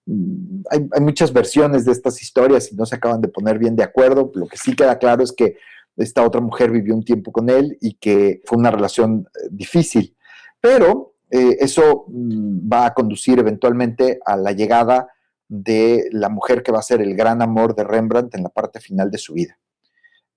Mm, 0.05 0.61
hay, 0.69 1.01
muchas 1.01 1.33
versiones 1.33 1.85
de 1.85 1.91
estas 1.91 2.21
historias 2.21 2.71
y 2.71 2.75
no 2.75 2.85
se 2.85 2.97
acaban 2.97 3.19
de 3.19 3.29
poner 3.29 3.57
bien 3.57 3.75
de 3.75 3.83
acuerdo. 3.83 4.31
Lo 4.35 4.45
que 4.45 4.57
sí 4.57 4.75
queda 4.75 4.99
claro 4.99 5.23
es 5.23 5.31
que 5.31 5.57
esta 5.97 6.23
otra 6.23 6.39
mujer 6.39 6.69
vivió 6.69 6.93
un 6.93 7.03
tiempo 7.03 7.31
con 7.31 7.49
él 7.49 7.79
y 7.81 7.95
que 7.95 8.41
fue 8.45 8.59
una 8.59 8.69
relación 8.69 9.25
eh, 9.25 9.47
difícil. 9.49 10.15
Pero 10.61 11.10
eh, 11.31 11.57
eso 11.59 12.05
mm, 12.07 12.71
va 12.71 12.87
a 12.87 12.93
conducir 12.93 13.39
eventualmente 13.39 14.19
a 14.25 14.35
la 14.35 14.51
llegada 14.51 15.07
de 15.47 16.07
la 16.11 16.29
mujer 16.29 16.63
que 16.63 16.71
va 16.71 16.79
a 16.79 16.83
ser 16.83 17.01
el 17.01 17.15
gran 17.15 17.41
amor 17.41 17.75
de 17.75 17.83
Rembrandt 17.83 18.35
en 18.35 18.43
la 18.43 18.49
parte 18.49 18.79
final 18.79 19.11
de 19.11 19.17
su 19.17 19.33
vida, 19.33 19.57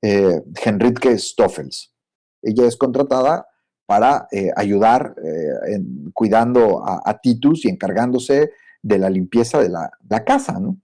Henrique 0.02 1.16
Stoffels. 1.18 1.94
Ella 2.42 2.66
es 2.66 2.76
contratada 2.76 3.46
para 3.86 4.28
eh, 4.30 4.50
ayudar 4.56 5.14
eh, 5.22 5.80
cuidando 6.12 6.82
a, 6.84 7.18
Titus 7.20 7.64
y 7.64 7.68
encargándose 7.68 8.52
de 8.82 8.98
la 8.98 9.10
limpieza 9.10 9.60
de 9.60 9.68
la, 9.68 10.24
casa, 10.24 10.58
¿no? 10.58 10.78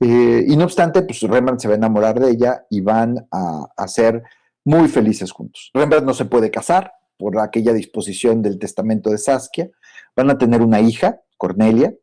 Eh, 0.00 0.44
y 0.46 0.56
no 0.56 0.64
obstante, 0.64 1.02
pues 1.02 1.20
Rembrandt 1.22 1.60
se 1.60 1.68
va 1.68 1.74
a 1.74 1.76
enamorar 1.76 2.20
de 2.20 2.30
ella 2.30 2.64
y 2.70 2.80
van 2.80 3.26
a, 3.32 3.88
ser 3.88 4.22
muy 4.64 4.88
felices 4.88 5.32
juntos. 5.32 5.70
Rembrandt 5.74 6.06
no 6.06 6.14
se 6.14 6.26
puede 6.26 6.50
casar 6.50 6.92
por 7.18 7.38
aquella 7.40 7.72
disposición 7.72 8.40
del 8.42 8.58
testamento 8.58 9.10
de 9.10 9.18
Saskia. 9.18 9.70
Van 10.16 10.30
a 10.30 10.38
tener 10.38 10.62
una 10.62 10.80
hija, 10.80 11.20
Cornelia, 11.36 11.94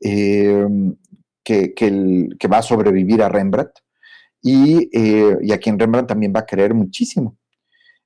que, 0.00 1.74
que, 1.74 2.48
va 2.48 2.58
a 2.58 2.62
sobrevivir 2.62 3.22
a 3.22 3.28
Rembrandt 3.28 3.72
y, 4.42 4.88
y 4.92 5.52
a 5.52 5.58
quien 5.58 5.78
Rembrandt 5.78 6.08
también 6.08 6.32
va 6.34 6.40
a 6.40 6.46
querer 6.46 6.74
muchísimo. 6.74 7.36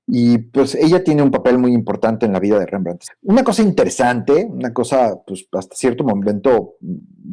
Y 0.06 0.38
pues 0.38 0.74
ella 0.74 1.04
tiene 1.04 1.22
un 1.22 1.30
papel 1.30 1.56
muy 1.58 1.72
importante 1.72 2.26
en 2.26 2.32
la 2.32 2.40
vida 2.40 2.58
de 2.58 2.66
Rembrandt. 2.66 3.04
Una 3.22 3.44
cosa 3.44 3.62
interesante, 3.62 4.44
una 4.44 4.72
cosa 4.72 5.22
pues 5.24 5.46
hasta 5.52 5.76
cierto 5.76 6.02
momento 6.02 6.74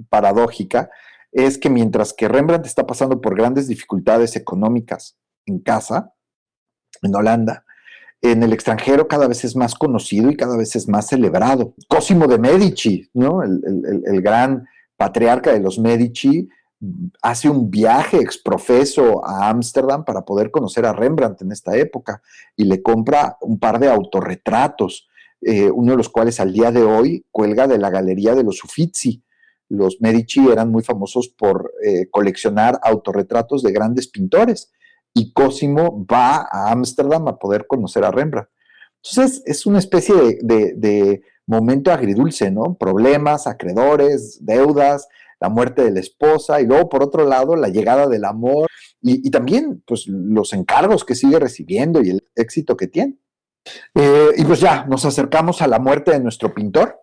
paradójica, 0.10 0.90
es 1.32 1.58
que 1.58 1.70
mientras 1.70 2.14
que 2.14 2.28
Rembrandt 2.28 2.68
está 2.68 2.86
pasando 2.86 3.20
por 3.20 3.36
grandes 3.36 3.68
dificultades 3.68 4.36
económicas 4.36 5.18
en 5.46 5.60
casa, 5.60 6.14
en 7.02 7.16
Holanda, 7.16 7.66
en 8.22 8.44
el 8.44 8.54
extranjero 8.54 9.08
cada 9.08 9.28
vez 9.28 9.44
es 9.44 9.56
más 9.56 9.76
conocido 9.76 10.32
y 10.32 10.36
cada 10.36 10.58
vez 10.58 10.76
es 10.76 10.88
más 10.88 11.08
celebrado. 11.08 11.74
Cosimo 11.88 12.28
de 12.28 12.40
Medici, 12.40 13.10
¿no? 13.14 13.44
el, 13.44 14.22
gran 14.22 14.68
patriarca 14.96 15.54
de 15.54 15.60
los 15.60 15.78
Medici, 15.80 16.50
hace 17.22 17.50
un 17.50 17.70
viaje 17.70 18.18
exprofeso 18.18 19.26
a 19.26 19.50
Ámsterdam 19.50 20.06
para 20.06 20.24
poder 20.24 20.52
conocer 20.52 20.86
a 20.86 20.94
Rembrandt 20.94 21.42
en 21.42 21.52
esta 21.52 21.76
época 21.76 22.22
y 22.56 22.66
le 22.66 22.82
compra 22.82 23.38
un 23.42 23.60
par 23.60 23.80
de 23.80 23.90
autorretratos, 23.90 25.08
eh, 25.42 25.70
uno 25.70 25.92
de 25.92 25.98
los 25.98 26.10
cuales 26.10 26.40
al 26.40 26.54
día 26.54 26.72
de 26.72 26.84
hoy 26.84 27.26
cuelga 27.32 27.68
de 27.68 27.78
la 27.78 27.90
galería 27.90 28.36
de 28.36 28.44
los 28.44 28.64
Uffizi. 28.64 29.24
Los 29.70 30.02
Medici 30.02 30.48
eran 30.48 30.72
muy 30.72 30.84
famosos 30.84 31.30
por 31.30 31.72
eh, 31.84 32.08
coleccionar 32.10 32.80
autorretratos 32.82 33.64
de 33.64 33.72
grandes 33.72 34.08
pintores 34.08 34.72
y 35.18 35.34
Cosimo 35.34 36.06
va 36.06 36.48
a 36.52 36.72
Ámsterdam 36.72 37.28
a 37.28 37.40
poder 37.40 37.66
conocer 37.66 38.06
a 38.06 38.12
Rembrandt. 38.12 38.50
Entonces 39.04 39.42
es 39.46 39.66
una 39.66 39.80
especie 39.80 40.14
de, 40.42 41.22
momento 41.48 41.92
agridulce, 41.92 42.52
¿no? 42.52 42.78
Problemas, 42.78 43.48
acreedores, 43.48 44.38
deudas, 44.46 45.08
la 45.40 45.48
muerte 45.48 45.82
de 45.84 45.92
la 45.92 46.02
esposa 46.02 46.60
y 46.60 46.66
luego 46.66 46.90
por 46.90 47.04
otro 47.04 47.26
lado 47.26 47.56
la 47.56 47.70
llegada 47.70 48.08
del 48.08 48.26
amor 48.26 48.68
y, 49.02 49.30
también 49.32 49.82
pues 49.88 50.08
los 50.08 50.52
encargos 50.52 51.06
que 51.06 51.16
sigue 51.16 51.40
recibiendo 51.40 52.02
y 52.04 52.10
el 52.10 52.28
éxito 52.36 52.76
que 52.76 52.88
tiene. 52.88 53.18
Eh, 53.96 54.32
y 54.38 54.44
pues 54.44 54.60
ya, 54.60 54.86
nos 54.86 55.06
acercamos 55.06 55.62
a 55.62 55.68
la 55.68 55.80
muerte 55.80 56.12
de 56.12 56.20
nuestro 56.20 56.54
pintor. 56.54 57.00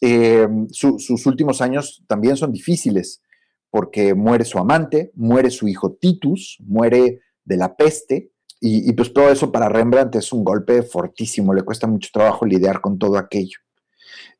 Eh, 0.00 0.46
sus 0.70 1.26
últimos 1.26 1.60
años 1.60 2.04
también 2.06 2.36
son 2.36 2.52
difíciles 2.52 3.22
porque 3.70 4.14
muere 4.14 4.44
su 4.44 4.58
amante, 4.58 5.12
muere 5.14 5.50
su 5.50 5.68
hijo 5.68 5.92
Titus, 5.92 6.58
muere 6.60 7.20
de 7.44 7.56
la 7.56 7.76
peste, 7.76 8.32
y, 8.60 8.92
pues 8.92 9.12
todo 9.12 9.30
eso 9.30 9.52
para 9.52 9.68
Rembrandt 9.68 10.16
es 10.16 10.32
un 10.32 10.42
golpe 10.42 10.82
fortísimo, 10.82 11.54
le 11.54 11.62
cuesta 11.62 11.86
mucho 11.86 12.10
trabajo 12.12 12.44
lidiar 12.44 12.80
con 12.80 12.98
todo 12.98 13.16
aquello. 13.16 13.58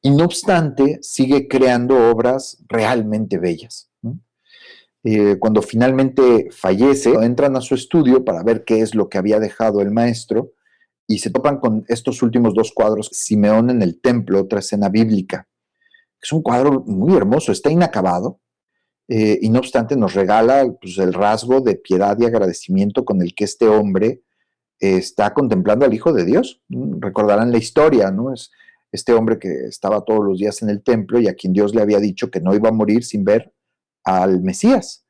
Y 0.03 0.11
no 0.11 0.25
obstante, 0.25 0.99
sigue 1.03 1.47
creando 1.47 2.11
obras 2.11 2.59
realmente 2.69 3.39
bellas. 3.39 3.91
Eh, 5.05 5.37
cuando 5.39 5.63
finalmente 5.63 6.49
fallece, 6.51 7.13
entran 7.23 7.57
a 7.57 7.61
su 7.61 7.75
estudio 7.77 8.25
para 8.25 8.43
ver 8.43 8.65
qué 8.65 8.81
es 8.81 8.97
lo 8.97 9.09
que 9.09 9.19
había 9.19 9.39
dejado 9.39 9.81
el 9.81 9.93
maestro 9.93 10.53
y 11.07 11.21
se 11.21 11.31
topan 11.31 11.59
con 11.61 11.85
estos 11.89 12.21
últimos 12.21 12.55
dos 12.55 12.73
cuadros, 12.73 13.09
Simeón 13.13 13.71
en 13.71 13.83
el 13.83 14.01
templo, 14.01 14.41
otra 14.41 14.59
escena 14.59 14.89
bíblica. 14.89 15.49
Es 16.21 16.33
un 16.33 16.43
cuadro 16.43 16.83
muy 16.85 17.17
hermoso, 17.17 17.53
está 17.53 17.71
inacabado, 17.71 18.41
eh, 19.09 19.39
y 19.41 19.49
no 19.49 19.61
obstante 19.61 19.97
nos 19.97 20.15
regala 20.15 20.71
pues, 20.81 20.99
el 20.99 21.15
rasgo 21.15 21.63
de 21.63 21.77
piedad 21.77 22.17
y 22.21 22.27
agradecimiento 22.27 23.07
con 23.07 23.23
el 23.23 23.35
que 23.35 23.45
este 23.45 23.67
hombre 23.67 24.23
está 24.81 25.33
contemplando 25.35 25.85
al 25.85 25.95
Hijo 25.95 26.13
de 26.13 26.25
Dios. 26.25 26.61
Recordarán 26.69 27.51
la 27.51 27.59
historia, 27.59 28.11
¿no? 28.11 28.33
Es 28.33 28.53
este 28.93 29.13
hombre 29.13 29.39
que 29.39 29.67
estaba 29.67 30.03
todos 30.03 30.25
los 30.25 30.39
días 30.39 30.63
en 30.63 30.69
el 30.69 30.83
templo 30.83 31.19
y 31.19 31.27
a 31.27 31.35
quien 31.35 31.53
Dios 31.53 31.75
le 31.75 31.83
había 31.83 31.99
dicho 31.99 32.31
que 32.31 32.41
no 32.41 32.55
iba 32.55 32.69
a 32.69 32.73
morir 32.73 33.03
sin 33.03 33.25
ver 33.25 33.53
al 34.05 34.43
Mesías. 34.43 35.05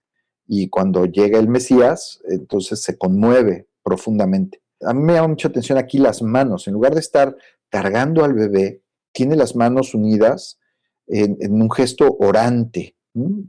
Y 0.47 0.69
cuando 0.69 1.05
llega 1.05 1.39
el 1.39 1.49
Mesías, 1.49 2.23
entonces 2.29 2.81
se 2.81 2.97
conmueve 2.97 3.69
profundamente. 3.83 4.63
A 4.81 4.95
mí 4.95 5.03
me 5.03 5.15
llama 5.15 5.29
mucha 5.29 5.49
atención 5.49 5.77
aquí 5.77 5.99
las 5.99 6.23
manos. 6.23 6.67
En 6.67 6.75
lugar 6.75 6.95
de 6.95 7.01
estar 7.01 7.37
cargando 7.69 8.25
al 8.25 8.33
bebé, 8.33 8.83
tiene 9.13 9.37
las 9.37 9.55
manos 9.55 9.93
unidas 9.95 10.59
en 11.09 11.53
un 11.53 11.71
gesto 11.71 12.17
orante, 12.21 12.98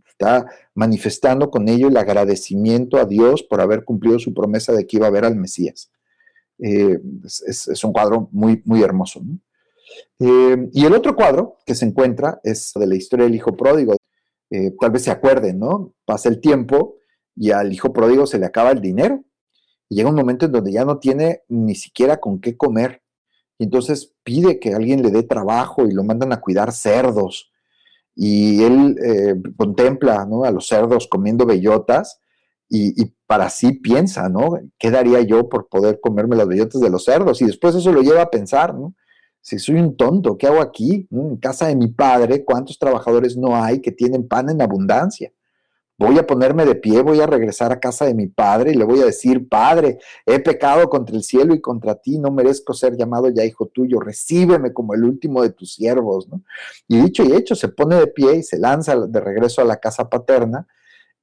Está 0.07 0.47
manifestando 0.73 1.49
con 1.49 1.67
ello 1.67 1.89
el 1.89 1.97
agradecimiento 1.97 2.97
a 2.97 3.05
Dios 3.05 3.43
por 3.43 3.61
haber 3.61 3.83
cumplido 3.83 4.19
su 4.19 4.33
promesa 4.33 4.73
de 4.73 4.87
que 4.87 4.97
iba 4.97 5.07
a 5.07 5.11
ver 5.11 5.25
al 5.25 5.35
Mesías. 5.35 5.91
Eh, 6.59 6.99
es, 7.23 7.83
un 7.83 7.93
cuadro 7.93 8.29
muy, 8.31 8.61
muy 8.65 8.81
hermoso. 8.81 9.21
Eh, 10.19 10.69
y 10.73 10.85
el 10.85 10.93
otro 10.93 11.15
cuadro 11.15 11.57
que 11.65 11.75
se 11.75 11.85
encuentra 11.85 12.39
es 12.43 12.73
de 12.75 12.87
la 12.87 12.95
historia 12.95 13.25
del 13.25 13.35
hijo 13.35 13.55
pródigo. 13.55 13.95
Eh, 14.49 14.71
tal 14.79 14.91
vez 14.91 15.03
se 15.03 15.11
acuerden, 15.11 15.59
¿no? 15.59 15.93
Pasa 16.05 16.29
el 16.29 16.41
tiempo 16.41 16.97
y 17.35 17.51
al 17.51 17.71
hijo 17.71 17.93
pródigo 17.93 18.25
se 18.25 18.39
le 18.39 18.45
acaba 18.45 18.71
el 18.71 18.81
dinero. 18.81 19.23
Y 19.87 19.95
llega 19.95 20.09
un 20.09 20.15
momento 20.15 20.45
en 20.45 20.51
donde 20.51 20.71
ya 20.71 20.85
no 20.85 20.99
tiene 20.99 21.43
ni 21.47 21.75
siquiera 21.75 22.17
con 22.17 22.39
qué 22.39 22.57
comer. 22.57 23.01
Y 23.57 23.65
entonces 23.65 24.15
pide 24.23 24.59
que 24.59 24.73
alguien 24.73 25.01
le 25.01 25.11
dé 25.11 25.23
trabajo 25.23 25.85
y 25.85 25.91
lo 25.91 26.03
mandan 26.03 26.31
a 26.31 26.41
cuidar 26.41 26.71
cerdos 26.71 27.48
y 28.21 28.63
él 28.65 28.97
eh, 29.01 29.36
contempla 29.55 30.27
a 30.43 30.51
los 30.51 30.67
cerdos 30.67 31.08
comiendo 31.08 31.45
bellotas 31.45 32.19
y, 32.67 33.13
para 33.25 33.49
sí 33.49 33.71
piensa, 33.71 34.27
¿no? 34.27 34.60
¿Qué 34.77 34.91
daría 34.91 35.21
yo 35.21 35.47
por 35.47 35.69
poder 35.69 36.01
comerme 36.01 36.36
las 36.36 36.45
bellotas 36.45 36.82
de 36.82 36.89
los 36.89 37.05
cerdos? 37.05 37.41
Y 37.41 37.45
después 37.45 37.75
eso 37.75 37.93
lo 37.93 38.01
lleva 38.01 38.23
a 38.23 38.29
pensar, 38.29 38.75
¿no? 38.75 38.93
Si 39.39 39.58
soy 39.58 39.75
un 39.75 39.95
tonto, 39.95 40.38
¿qué 40.38 40.47
hago 40.47 40.60
aquí? 40.60 41.08
En 41.12 41.38
casa 41.38 41.67
de 41.67 41.77
mi 41.77 41.88
padre, 41.88 42.43
¿cuántos 42.43 42.77
trabajadores 42.77 43.38
no 43.38 43.55
hay 43.55 43.79
que 43.79 43.93
tienen 43.93 44.27
pan 44.27 44.49
en 44.49 44.62
abundancia? 44.62 45.32
Voy 45.99 46.17
a 46.17 46.25
ponerme 46.25 46.65
de 46.65 46.75
pie, 46.75 47.01
voy 47.01 47.19
a 47.19 47.27
regresar 47.27 47.73
a 47.73 47.79
casa 47.79 48.05
de 48.05 48.13
mi 48.13 48.27
padre 48.27 48.71
y 48.71 48.75
le 48.75 48.85
voy 48.85 49.01
a 49.01 49.05
decir, 49.05 49.49
Padre, 49.49 49.99
he 50.25 50.39
pecado 50.39 50.89
contra 50.89 51.15
el 51.15 51.23
cielo 51.23 51.53
y 51.53 51.59
contra 51.59 51.95
ti, 51.95 52.17
no 52.17 52.31
merezco 52.31 52.73
ser 52.73 52.95
llamado 52.95 53.29
ya 53.29 53.43
hijo 53.43 53.67
tuyo, 53.67 53.99
recíbeme 53.99 54.71
como 54.71 54.93
el 54.93 55.03
último 55.03 55.43
de 55.43 55.49
tus 55.49 55.73
siervos. 55.73 56.29
¿no? 56.29 56.41
Y 56.88 57.01
dicho 57.01 57.23
y 57.25 57.33
hecho, 57.33 57.53
se 57.53 57.67
pone 57.67 57.97
de 57.97 58.07
pie 58.07 58.38
y 58.38 58.43
se 58.43 58.57
lanza 58.57 58.95
de 58.95 59.19
regreso 59.19 59.62
a 59.62 59.65
la 59.65 59.75
casa 59.77 60.09
paterna 60.09 60.65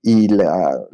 y 0.03 0.29
la, 0.29 0.87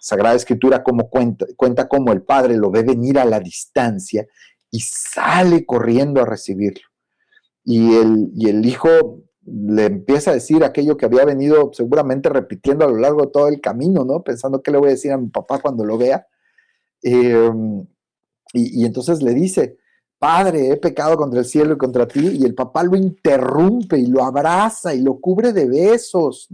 Sagrada 0.00 0.36
Escritura 0.36 0.84
como 0.84 1.10
cuenta, 1.10 1.46
cuenta 1.56 1.88
cómo 1.88 2.12
el 2.12 2.22
padre 2.22 2.56
lo 2.56 2.70
ve 2.70 2.84
venir 2.84 3.18
a 3.18 3.24
la 3.24 3.40
distancia 3.40 4.24
y 4.70 4.78
sale 4.80 5.66
corriendo 5.66 6.22
a 6.22 6.26
recibirlo. 6.26 6.86
Y 7.64 7.96
el, 7.96 8.30
y 8.36 8.48
el 8.48 8.64
hijo 8.64 9.24
le 9.46 9.84
empieza 9.84 10.30
a 10.30 10.34
decir 10.34 10.64
aquello 10.64 10.96
que 10.96 11.06
había 11.06 11.24
venido 11.24 11.70
seguramente 11.72 12.28
repitiendo 12.28 12.84
a 12.84 12.88
lo 12.88 12.96
largo 12.96 13.22
de 13.22 13.30
todo 13.30 13.48
el 13.48 13.60
camino, 13.60 14.04
¿no? 14.04 14.22
Pensando 14.22 14.62
qué 14.62 14.70
le 14.70 14.78
voy 14.78 14.88
a 14.88 14.92
decir 14.92 15.12
a 15.12 15.18
mi 15.18 15.28
papá 15.28 15.60
cuando 15.60 15.84
lo 15.84 15.96
vea. 15.96 16.26
Em, 17.02 17.86
y, 18.52 18.84
entonces 18.84 19.22
le 19.22 19.34
dice, 19.34 19.76
Padre, 20.18 20.70
he 20.70 20.76
pecado 20.76 21.16
contra 21.16 21.40
el 21.40 21.44
cielo 21.44 21.74
y 21.74 21.78
contra 21.78 22.08
ti, 22.08 22.26
y 22.26 22.44
el 22.44 22.54
papá 22.54 22.82
lo 22.82 22.96
interrumpe 22.96 23.98
y 23.98 24.06
lo 24.06 24.24
abraza 24.24 24.94
y 24.94 25.02
lo 25.02 25.20
cubre 25.20 25.52
de 25.52 25.66
besos. 25.66 26.48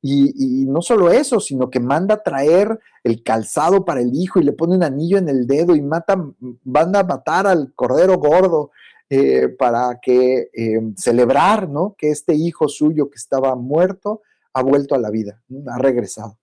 Y, 0.00 0.62
y, 0.62 0.66
no 0.66 0.80
solo 0.80 1.10
eso, 1.10 1.40
sino 1.40 1.70
que 1.70 1.80
manda 1.80 2.22
traer 2.22 2.78
el 3.02 3.22
calzado 3.22 3.84
para 3.84 4.00
el 4.00 4.14
hijo 4.14 4.38
y 4.40 4.44
le 4.44 4.52
pone 4.52 4.76
un 4.76 4.84
anillo 4.84 5.18
en 5.18 5.28
el 5.28 5.46
dedo 5.46 5.74
y 5.74 5.82
mata, 5.82 6.16
manda 6.64 7.00
a 7.00 7.04
matar 7.04 7.46
al 7.46 7.72
cordero 7.74 8.18
gordo 8.18 8.70
eh, 9.10 9.48
para 9.48 9.98
que 10.00 10.48
eh, 10.52 10.80
celebrar 10.96 11.68
¿no? 11.68 11.94
que 11.98 12.10
este 12.10 12.34
hijo 12.34 12.68
suyo 12.68 13.10
que 13.10 13.16
estaba 13.16 13.54
muerto 13.54 14.22
ha 14.54 14.62
vuelto 14.62 14.94
a 14.94 14.98
la 14.98 15.10
vida, 15.10 15.42
ha 15.68 15.78
regresado. 15.78 16.38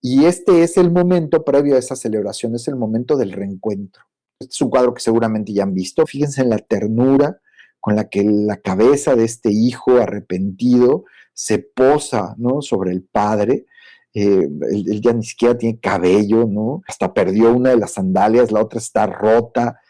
Y 0.00 0.24
este 0.24 0.62
es 0.62 0.76
el 0.76 0.90
momento 0.90 1.44
previo 1.44 1.76
a 1.76 1.78
esa 1.78 1.96
celebración, 1.96 2.54
es 2.54 2.68
el 2.68 2.76
momento 2.76 3.16
del 3.16 3.32
reencuentro. 3.32 4.02
Este 4.38 4.52
es 4.52 4.60
un 4.62 4.70
cuadro 4.70 4.94
que 4.94 5.02
seguramente 5.02 5.52
ya 5.52 5.64
han 5.64 5.74
visto. 5.74 6.06
Fíjense 6.06 6.40
en 6.40 6.50
la 6.50 6.58
ternura 6.58 7.38
con 7.80 7.96
la 7.96 8.08
que 8.08 8.24
la 8.24 8.56
cabeza 8.56 9.14
de 9.14 9.24
este 9.24 9.50
hijo 9.50 9.98
arrepentido 9.98 11.04
se 11.34 11.58
posa 11.58 12.34
¿no? 12.38 12.62
sobre 12.62 12.92
el 12.92 13.02
padre. 13.02 13.66
Eh, 14.14 14.48
él, 14.70 15.00
ya 15.00 15.12
ni 15.12 15.24
siquiera 15.24 15.56
tiene 15.56 15.78
cabello, 15.78 16.46
¿no? 16.46 16.82
Hasta 16.88 17.14
perdió 17.14 17.54
una 17.54 17.70
de 17.70 17.76
las 17.76 17.92
sandalias, 17.92 18.50
la 18.50 18.62
otra 18.62 18.78
está 18.78 19.06
rota. 19.06 19.80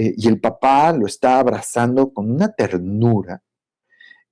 Eh, 0.00 0.14
y 0.16 0.28
el 0.28 0.40
papá 0.40 0.92
lo 0.92 1.04
está 1.04 1.38
abrazando 1.38 2.14
con 2.14 2.30
una 2.30 2.48
ternura. 2.54 3.42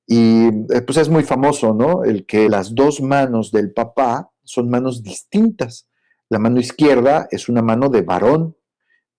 Y 0.06 0.46
eh, 0.46 0.80
pues 0.86 0.96
es 0.96 1.10
muy 1.10 1.24
famoso, 1.24 1.74
¿no? 1.74 2.04
El 2.04 2.24
que 2.24 2.48
las 2.48 2.74
dos 2.74 3.02
manos 3.02 3.52
del 3.52 3.74
papá 3.74 4.30
son 4.44 4.70
manos 4.70 5.02
distintas. 5.02 5.86
La 6.30 6.38
mano 6.38 6.58
izquierda 6.58 7.28
es 7.30 7.50
una 7.50 7.60
mano 7.60 7.90
de 7.90 8.00
varón, 8.00 8.56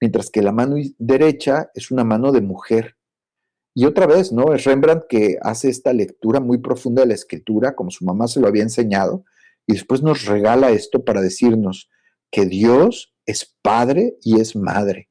mientras 0.01 0.31
que 0.31 0.41
la 0.41 0.51
mano 0.51 0.77
derecha 0.97 1.69
es 1.75 1.91
una 1.91 2.03
mano 2.03 2.31
de 2.31 2.41
mujer. 2.41 2.97
Y 3.75 3.85
otra 3.85 4.07
vez, 4.07 4.31
¿no? 4.31 4.51
Es 4.51 4.63
Rembrandt 4.63 5.05
que 5.07 5.37
hace 5.43 5.69
esta 5.69 5.93
lectura 5.93 6.39
muy 6.39 6.57
profunda 6.57 7.03
de 7.03 7.09
la 7.09 7.13
escritura, 7.13 7.75
como 7.75 7.91
su 7.91 8.05
mamá 8.05 8.27
se 8.27 8.39
lo 8.39 8.47
había 8.47 8.63
enseñado, 8.63 9.23
y 9.67 9.73
después 9.73 10.01
nos 10.01 10.25
regala 10.25 10.71
esto 10.71 11.05
para 11.05 11.21
decirnos 11.21 11.91
que 12.31 12.47
Dios 12.47 13.13
es 13.27 13.55
padre 13.61 14.17
y 14.23 14.39
es 14.41 14.55
madre 14.55 15.08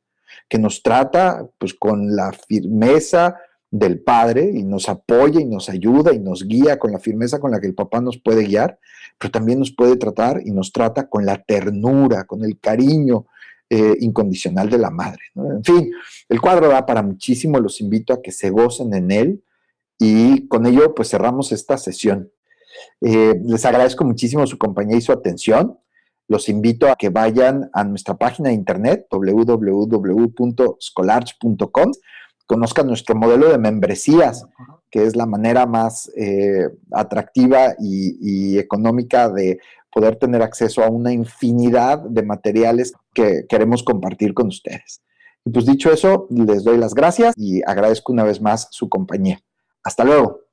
que 0.49 0.59
nos 0.59 0.83
trata 0.83 1.47
pues 1.59 1.75
con 1.75 2.15
la 2.15 2.33
firmeza 2.33 3.37
del 3.71 4.01
Padre 4.01 4.51
y 4.55 4.65
nos 4.65 4.89
apoya 4.89 5.41
y 5.41 5.45
nos 5.45 5.69
ayuda 5.69 6.15
y 6.15 6.19
nos 6.19 6.47
guía 6.47 6.79
con 6.79 6.93
la 6.93 6.99
firmeza 6.99 7.39
con 7.39 7.51
la 7.51 7.61
que 7.61 7.67
el 7.67 7.75
papá 7.75 8.01
nos 8.01 8.19
puede 8.19 8.45
guiar, 8.45 8.79
pero 9.19 9.31
también 9.31 9.59
nos 9.59 9.73
puede 9.73 9.97
tratar 9.97 10.41
y 10.45 10.51
nos 10.53 10.73
trata 10.73 11.09
con 11.09 11.27
la 11.27 11.43
ternura, 11.43 12.25
con 12.25 12.45
el 12.45 12.59
cariño 12.59 13.27
eh, 13.69 13.97
incondicional 14.01 14.71
de 14.71 14.79
la 14.79 14.91
madre. 14.91 15.21
En 15.35 15.63
fin, 15.63 15.91
el 16.29 16.41
cuadro 16.41 16.69
da 16.69 16.87
para 16.87 17.03
muchísimo, 17.03 17.61
los 17.61 17.81
invito 17.81 18.15
a 18.15 18.23
que 18.23 18.33
se 18.33 18.49
gocen 18.49 18.95
en 18.95 19.11
él 19.11 19.45
y 19.99 20.49
con 20.49 20.65
ello 20.65 20.95
pues 20.95 21.11
cerramos 21.11 21.53
esta 21.53 21.77
sesión. 21.77 22.31
Eh, 23.01 23.35
les 23.45 23.65
agradezco 23.65 24.05
muchísimo 24.05 24.47
su 24.47 24.57
compañía 24.57 24.97
y 24.97 25.03
su 25.03 25.13
atención. 25.13 25.79
Los 26.29 26.49
invito 26.49 26.89
a 26.89 26.95
que 26.97 27.09
vayan 27.09 27.71
a 27.73 27.83
nuestra 27.85 28.17
página 28.17 28.51
de 28.51 28.55
internet 28.55 29.07
www.scholarch.com, 29.11 31.93
conozcan 32.47 32.87
nuestro 32.87 33.17
modelo 33.17 33.51
de 33.51 33.59
membresías, 33.59 34.47
que 34.91 35.05
es 35.05 35.17
la 35.17 35.27
manera 35.27 35.67
más 35.67 36.11
eh, 36.17 36.69
atractiva 36.93 37.75
y, 37.79 38.17
y 38.21 38.59
económica 38.59 39.29
de 39.29 39.59
poder 39.93 40.17
tener 40.17 40.41
acceso 40.43 40.83
a 40.83 40.89
una 40.89 41.13
infinidad 41.13 41.99
de 41.99 42.23
materiales 42.23 42.95
que 43.13 43.45
queremos 43.49 43.83
compartir 43.83 44.33
con 44.35 44.47
ustedes. 44.49 45.03
Y 45.45 45.51
pues 45.51 45.67
dicho 45.67 45.91
eso, 45.91 46.29
les 46.31 46.63
doy 46.63 46.77
las 46.77 46.95
gracias 46.95 47.35
y 47.37 47.63
agradezco 47.67 48.13
una 48.13 48.25
vez 48.25 48.41
más 48.41 48.69
su 48.71 48.89
compañía. 48.89 49.41
Hasta 49.83 50.05
luego. 50.05 50.48